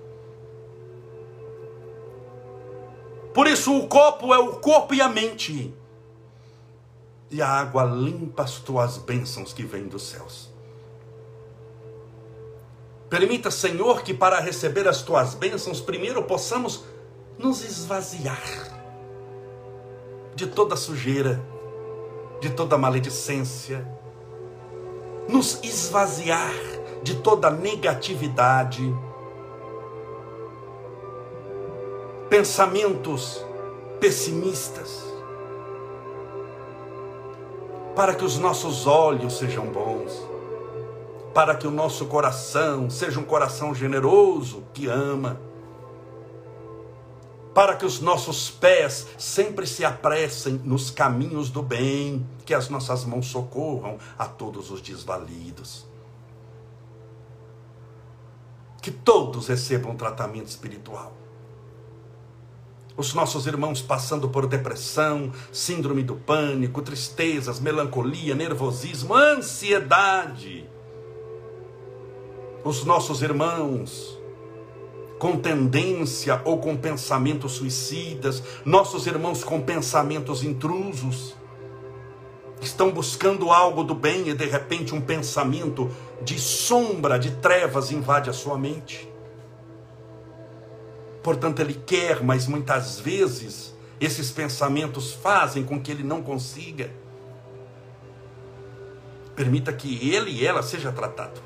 Por 3.33 3.47
isso, 3.47 3.77
o 3.77 3.87
copo 3.89 4.35
é 4.35 4.39
o 4.39 4.57
corpo 4.57 4.95
e 4.95 5.01
a 5.01 5.09
mente 5.09 5.75
e 7.33 7.41
a 7.41 7.49
água 7.49 7.83
limpa 7.83 8.43
as 8.43 8.59
tuas 8.59 8.99
bênçãos 8.99 9.55
que 9.55 9.65
vêm 9.65 9.89
dos 9.89 10.03
céus. 10.03 10.51
Permita, 13.09 13.51
Senhor, 13.51 14.03
que 14.03 14.13
para 14.13 14.39
receber 14.39 14.87
as 14.87 15.01
tuas 15.03 15.35
bênçãos, 15.35 15.81
primeiro 15.81 16.23
possamos 16.25 16.85
nos 17.39 17.65
esvaziar 17.65 18.43
de 20.35 20.47
toda 20.47 20.77
sujeira, 20.77 21.43
de 22.41 22.51
toda 22.51 22.77
maledicência, 22.77 23.87
nos 25.27 25.59
esvaziar 25.63 26.53
de 27.03 27.17
toda 27.17 27.51
negatividade, 27.51 28.83
pensamentos 32.29 33.45
pessimistas, 34.01 35.12
para 37.95 38.15
que 38.15 38.25
os 38.25 38.39
nossos 38.39 38.87
olhos 38.87 39.39
sejam 39.39 39.67
bons, 39.67 40.13
para 41.35 41.55
que 41.55 41.67
o 41.67 41.71
nosso 41.71 42.07
coração 42.07 42.89
seja 42.89 43.21
um 43.21 43.25
coração 43.25 43.75
generoso 43.75 44.65
que 44.73 44.87
ama, 44.87 45.41
para 47.55 47.77
que 47.77 47.85
os 47.85 48.01
nossos 48.01 48.51
pés 48.51 49.07
sempre 49.19 49.67
se 49.67 49.85
apressem 49.85 50.55
nos 50.65 50.91
caminhos 50.91 51.51
do 51.51 51.63
bem, 51.63 52.27
que 52.47 52.55
as 52.55 52.71
nossas 52.71 53.05
mãos 53.05 53.27
socorram 53.27 53.99
a 54.19 54.27
todos 54.27 54.71
os 54.71 54.81
desvalidos. 54.81 55.87
Que 58.81 58.91
todos 58.91 59.49
recebam 59.49 59.95
tratamento 59.95 60.49
espiritual 60.49 61.22
os 62.97 63.15
nossos 63.15 63.47
irmãos 63.47 63.81
passando 63.81 64.29
por 64.29 64.47
depressão, 64.47 65.33
síndrome 65.51 66.03
do 66.03 66.17
pânico, 66.17 66.83
tristezas, 66.83 67.61
melancolia, 67.61 68.35
nervosismo, 68.35 69.15
ansiedade. 69.15 70.69
Os 72.65 72.85
nossos 72.85 73.23
irmãos 73.23 74.19
com 75.23 75.37
tendência 75.37 76.43
ou 76.45 76.59
com 76.59 76.77
pensamentos 76.77 77.53
suicidas, 77.53 78.43
nossos 78.65 79.07
irmãos 79.07 79.45
com 79.45 79.61
pensamentos 79.61 80.43
intrusos, 80.43 81.37
estão 82.61 82.91
buscando 82.91 83.53
algo 83.53 83.85
do 83.85 83.95
bem 83.95 84.29
e 84.29 84.35
de 84.35 84.47
repente 84.47 84.95
um 84.97 85.01
pensamento 85.01 85.89
de 86.23 86.41
sombra, 86.41 87.21
de 87.21 87.31
trevas 87.37 87.93
invade 87.93 88.31
a 88.31 88.33
sua 88.33 88.59
mente. 88.59 89.12
Portanto, 91.23 91.61
ele 91.61 91.75
quer, 91.75 92.23
mas 92.23 92.47
muitas 92.47 92.99
vezes 92.99 93.75
esses 94.01 94.31
pensamentos 94.31 95.13
fazem 95.13 95.65
com 95.65 95.81
que 95.81 95.91
ele 95.91 96.03
não 96.03 96.23
consiga. 96.23 96.91
Permita 99.37 99.73
que 99.73 100.11
ele 100.11 100.31
e 100.31 100.47
ela 100.47 100.63
seja 100.63 100.91
tratado. 100.91 101.41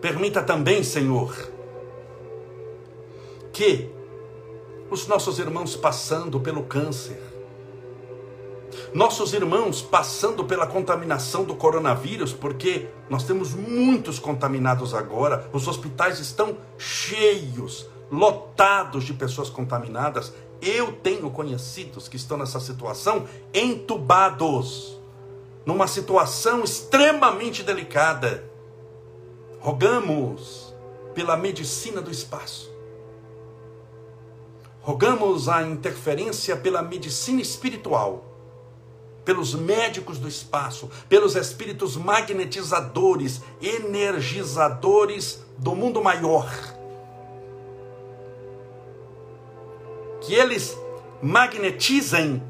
Permita 0.00 0.42
também, 0.42 0.82
Senhor, 0.82 1.36
que 3.52 3.90
os 4.90 5.06
nossos 5.06 5.38
irmãos 5.38 5.76
passando 5.76 6.40
pelo 6.40 6.64
câncer, 6.64 7.20
nossos 8.94 9.32
irmãos 9.32 9.82
passando 9.82 10.44
pela 10.44 10.66
contaminação 10.66 11.44
do 11.44 11.54
coronavírus, 11.54 12.32
porque 12.32 12.88
nós 13.08 13.24
temos 13.24 13.54
muitos 13.54 14.18
contaminados 14.18 14.94
agora, 14.94 15.48
os 15.52 15.66
hospitais 15.68 16.18
estão 16.18 16.56
cheios, 16.78 17.88
lotados 18.10 19.04
de 19.04 19.14
pessoas 19.14 19.48
contaminadas. 19.48 20.32
Eu 20.60 20.92
tenho 20.92 21.30
conhecidos 21.30 22.08
que 22.08 22.16
estão 22.16 22.36
nessa 22.36 22.60
situação 22.60 23.26
entubados, 23.54 24.98
numa 25.64 25.86
situação 25.86 26.62
extremamente 26.62 27.62
delicada. 27.62 28.44
Rogamos 29.60 30.74
pela 31.14 31.36
medicina 31.36 32.00
do 32.00 32.10
espaço. 32.10 32.70
Rogamos 34.82 35.48
a 35.48 35.62
interferência 35.62 36.56
pela 36.56 36.82
medicina 36.82 37.40
espiritual 37.40 38.29
pelos 39.24 39.54
médicos 39.54 40.18
do 40.18 40.28
espaço, 40.28 40.90
pelos 41.08 41.36
espíritos 41.36 41.96
magnetizadores, 41.96 43.42
energizadores 43.62 45.44
do 45.58 45.74
mundo 45.74 46.02
maior. 46.02 46.50
Que 50.20 50.34
eles 50.34 50.76
magnetizem 51.22 52.42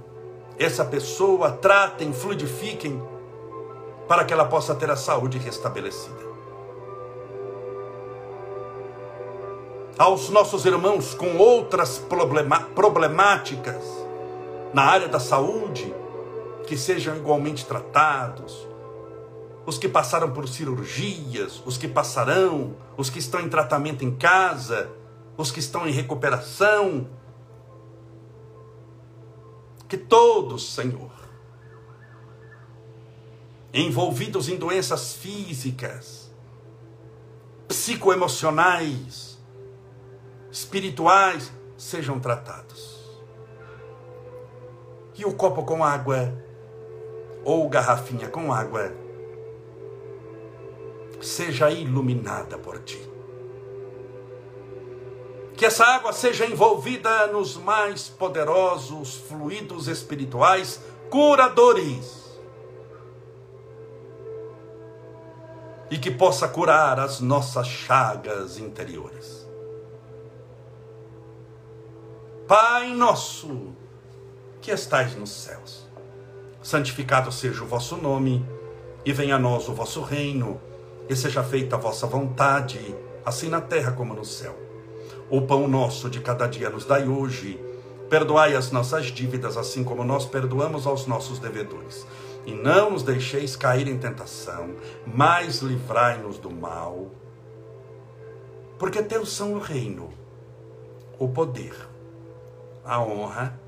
essa 0.59 0.85
pessoa, 0.85 1.53
tratem, 1.53 2.13
fluidifiquem, 2.13 3.03
para 4.07 4.25
que 4.25 4.33
ela 4.33 4.45
possa 4.45 4.75
ter 4.75 4.91
a 4.91 4.97
saúde 4.97 5.39
restabelecida. 5.39 6.31
Aos 9.97 10.31
nossos 10.31 10.65
irmãos 10.65 11.15
com 11.15 11.37
outras 11.37 12.03
problemáticas 12.75 13.83
na 14.73 14.83
área 14.83 15.09
da 15.09 15.21
saúde, 15.21 15.95
que 16.67 16.77
sejam 16.77 17.17
igualmente 17.17 17.67
tratados, 17.67 18.67
os 19.67 19.79
que 19.79 19.89
passaram 19.89 20.33
por 20.33 20.49
cirurgias, 20.49 21.63
os 21.65 21.77
que 21.77 21.87
passarão, 21.87 22.75
os 22.97 23.11
que 23.11 23.19
estão 23.19 23.41
em 23.41 23.49
tratamento 23.49 24.05
em 24.05 24.15
casa, 24.15 24.91
os 25.37 25.51
que 25.51 25.61
estão 25.61 25.87
em 25.87 25.93
recuperação. 25.93 27.09
Que 29.89 29.97
todos, 29.97 30.73
Senhor, 30.73 31.11
envolvidos 33.73 34.49
em 34.49 34.57
doenças 34.57 35.15
físicas, 35.15 36.31
psicoemocionais, 37.69 39.39
espirituais, 40.51 41.53
sejam 41.77 42.19
tratados. 42.19 42.99
E 45.17 45.25
o 45.25 45.35
copo 45.35 45.65
com 45.65 45.85
água 45.85 46.33
ou 47.45 47.69
garrafinha 47.69 48.29
com 48.29 48.53
água 48.53 48.93
seja 51.21 51.71
iluminada 51.71 52.59
por 52.59 52.79
ti. 52.81 53.01
Que 55.55 55.67
essa 55.67 55.85
água 55.85 56.13
seja 56.13 56.47
envolvida 56.47 57.27
nos 57.27 57.57
mais 57.57 58.09
poderosos 58.09 59.17
fluidos 59.17 59.89
espirituais 59.89 60.81
curadores. 61.11 62.39
E 65.91 65.99
que 65.99 66.11
possa 66.11 66.49
curar 66.49 66.99
as 66.99 67.21
nossas 67.21 67.67
chagas 67.67 68.59
interiores. 68.59 69.47
Pai 72.47 72.95
nosso, 72.95 73.75
que 74.63 74.71
estais 74.71 75.15
nos 75.15 75.31
céus 75.31 75.90
santificado 76.63 77.33
seja 77.33 77.63
o 77.63 77.67
vosso 77.67 77.97
nome, 77.97 78.45
e 79.05 79.13
venha 79.13 79.37
a 79.37 79.39
nós 79.39 79.69
o 79.69 79.75
vosso 79.75 80.03
reino, 80.03 80.61
e 81.09 81.17
seja 81.17 81.43
feita 81.43 81.77
a 81.77 81.79
vossa 81.79 82.07
vontade, 82.07 82.95
assim 83.25 83.49
na 83.49 83.61
terra 83.61 83.93
como 83.93 84.15
no 84.15 84.25
céu. 84.25 84.57
O 85.31 85.43
pão 85.43 85.67
nosso 85.67 86.11
de 86.11 86.21
cada 86.21 86.47
dia 86.47 86.71
nos 86.71 86.85
dai 86.85 87.09
hoje, 87.09 87.59
perdoai 88.09 88.55
as 88.55 88.73
nossas 88.73 89.07
dívidas, 89.07 89.57
assim 89.57 89.85
como 89.85 90.05
nós 90.05 90.27
perdoamos 90.27 90.87
aos 90.87 91.07
nossos 91.07 91.39
devedores. 91.39 92.07
E 92.45 92.53
não 92.53 92.91
nos 92.91 93.03
deixeis 93.03 93.55
cair 93.55 93.87
em 93.87 93.99
tentação, 93.99 94.75
mas 95.07 95.61
livrai-nos 95.61 96.39
do 96.39 96.51
mal. 96.51 97.11
Porque 98.79 99.03
teu 99.03 99.25
são 99.27 99.55
o 99.55 99.59
reino, 99.59 100.11
o 101.19 101.29
poder, 101.29 101.75
a 102.85 103.01
honra 103.01 103.61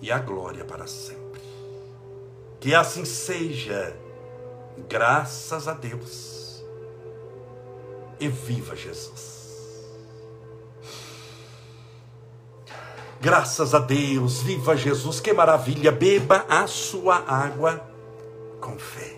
e 0.00 0.10
a 0.10 0.18
glória 0.18 0.64
para 0.64 0.86
sempre. 0.86 1.17
Que 2.60 2.74
assim 2.74 3.04
seja, 3.04 3.96
graças 4.88 5.68
a 5.68 5.74
Deus. 5.74 6.64
E 8.20 8.28
viva 8.28 8.74
Jesus. 8.74 9.38
Graças 13.20 13.74
a 13.74 13.80
Deus, 13.80 14.42
viva 14.42 14.76
Jesus, 14.76 15.20
que 15.20 15.32
maravilha. 15.32 15.90
Beba 15.90 16.44
a 16.48 16.66
sua 16.66 17.16
água 17.26 17.80
com 18.60 18.78
fé. 18.78 19.17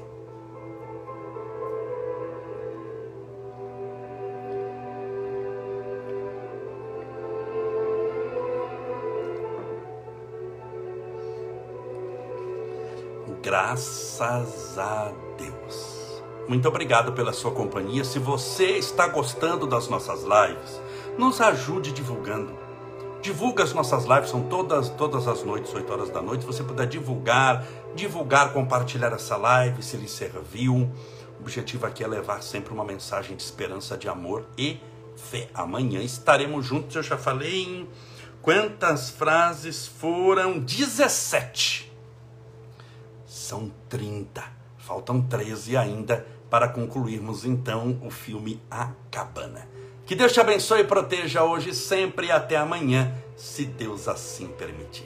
Graças 13.51 14.79
a 14.79 15.11
Deus. 15.37 16.23
Muito 16.47 16.69
obrigado 16.69 17.13
pela 17.15 17.33
sua 17.33 17.51
companhia. 17.51 18.05
Se 18.05 18.17
você 18.21 18.79
está 18.79 19.09
gostando 19.09 19.67
das 19.67 19.89
nossas 19.89 20.23
lives, 20.23 20.81
nos 21.19 21.41
ajude 21.41 21.91
divulgando. 21.91 22.57
Divulga 23.21 23.65
as 23.65 23.73
nossas 23.73 24.05
lives, 24.05 24.31
são 24.31 24.45
todas, 24.45 24.89
todas 24.91 25.27
as 25.27 25.43
noites, 25.43 25.75
8 25.75 25.93
horas 25.93 26.11
da 26.11 26.23
noite. 26.23 26.43
Se 26.43 26.47
você 26.47 26.63
puder 26.63 26.87
divulgar, 26.87 27.67
divulgar, 27.97 28.53
compartilhar 28.53 29.13
essa 29.13 29.37
live, 29.37 29.83
se 29.83 29.97
lhe 29.97 30.07
serviu. 30.07 30.89
O 31.37 31.41
objetivo 31.41 31.87
aqui 31.87 32.05
é 32.05 32.07
levar 32.07 32.45
sempre 32.45 32.73
uma 32.73 32.85
mensagem 32.85 33.35
de 33.35 33.43
esperança, 33.43 33.99
de 33.99 34.09
amor 34.09 34.45
e 34.57 34.79
fé. 35.17 35.49
Amanhã 35.53 36.01
estaremos 36.01 36.65
juntos. 36.65 36.95
Eu 36.95 37.03
já 37.03 37.19
falei 37.19 37.65
em 37.65 37.89
quantas 38.41 39.11
frases 39.11 39.89
foram? 39.89 40.57
17 40.57 41.90
são 43.51 43.69
30. 43.89 44.45
Faltam 44.79 45.21
13 45.21 45.77
ainda 45.77 46.25
para 46.49 46.69
concluirmos 46.69 47.45
então 47.45 48.01
o 48.01 48.09
filme 48.09 48.63
A 48.71 48.93
Cabana. 49.11 49.69
Que 50.07 50.15
Deus 50.15 50.33
te 50.33 50.39
abençoe 50.39 50.83
e 50.83 50.85
proteja 50.85 51.43
hoje, 51.43 51.75
sempre 51.75 52.29
e 52.29 52.31
até 52.31 52.57
amanhã, 52.57 53.13
se 53.37 53.65
Deus 53.65 54.07
assim 54.07 54.47
permitir. 54.47 55.05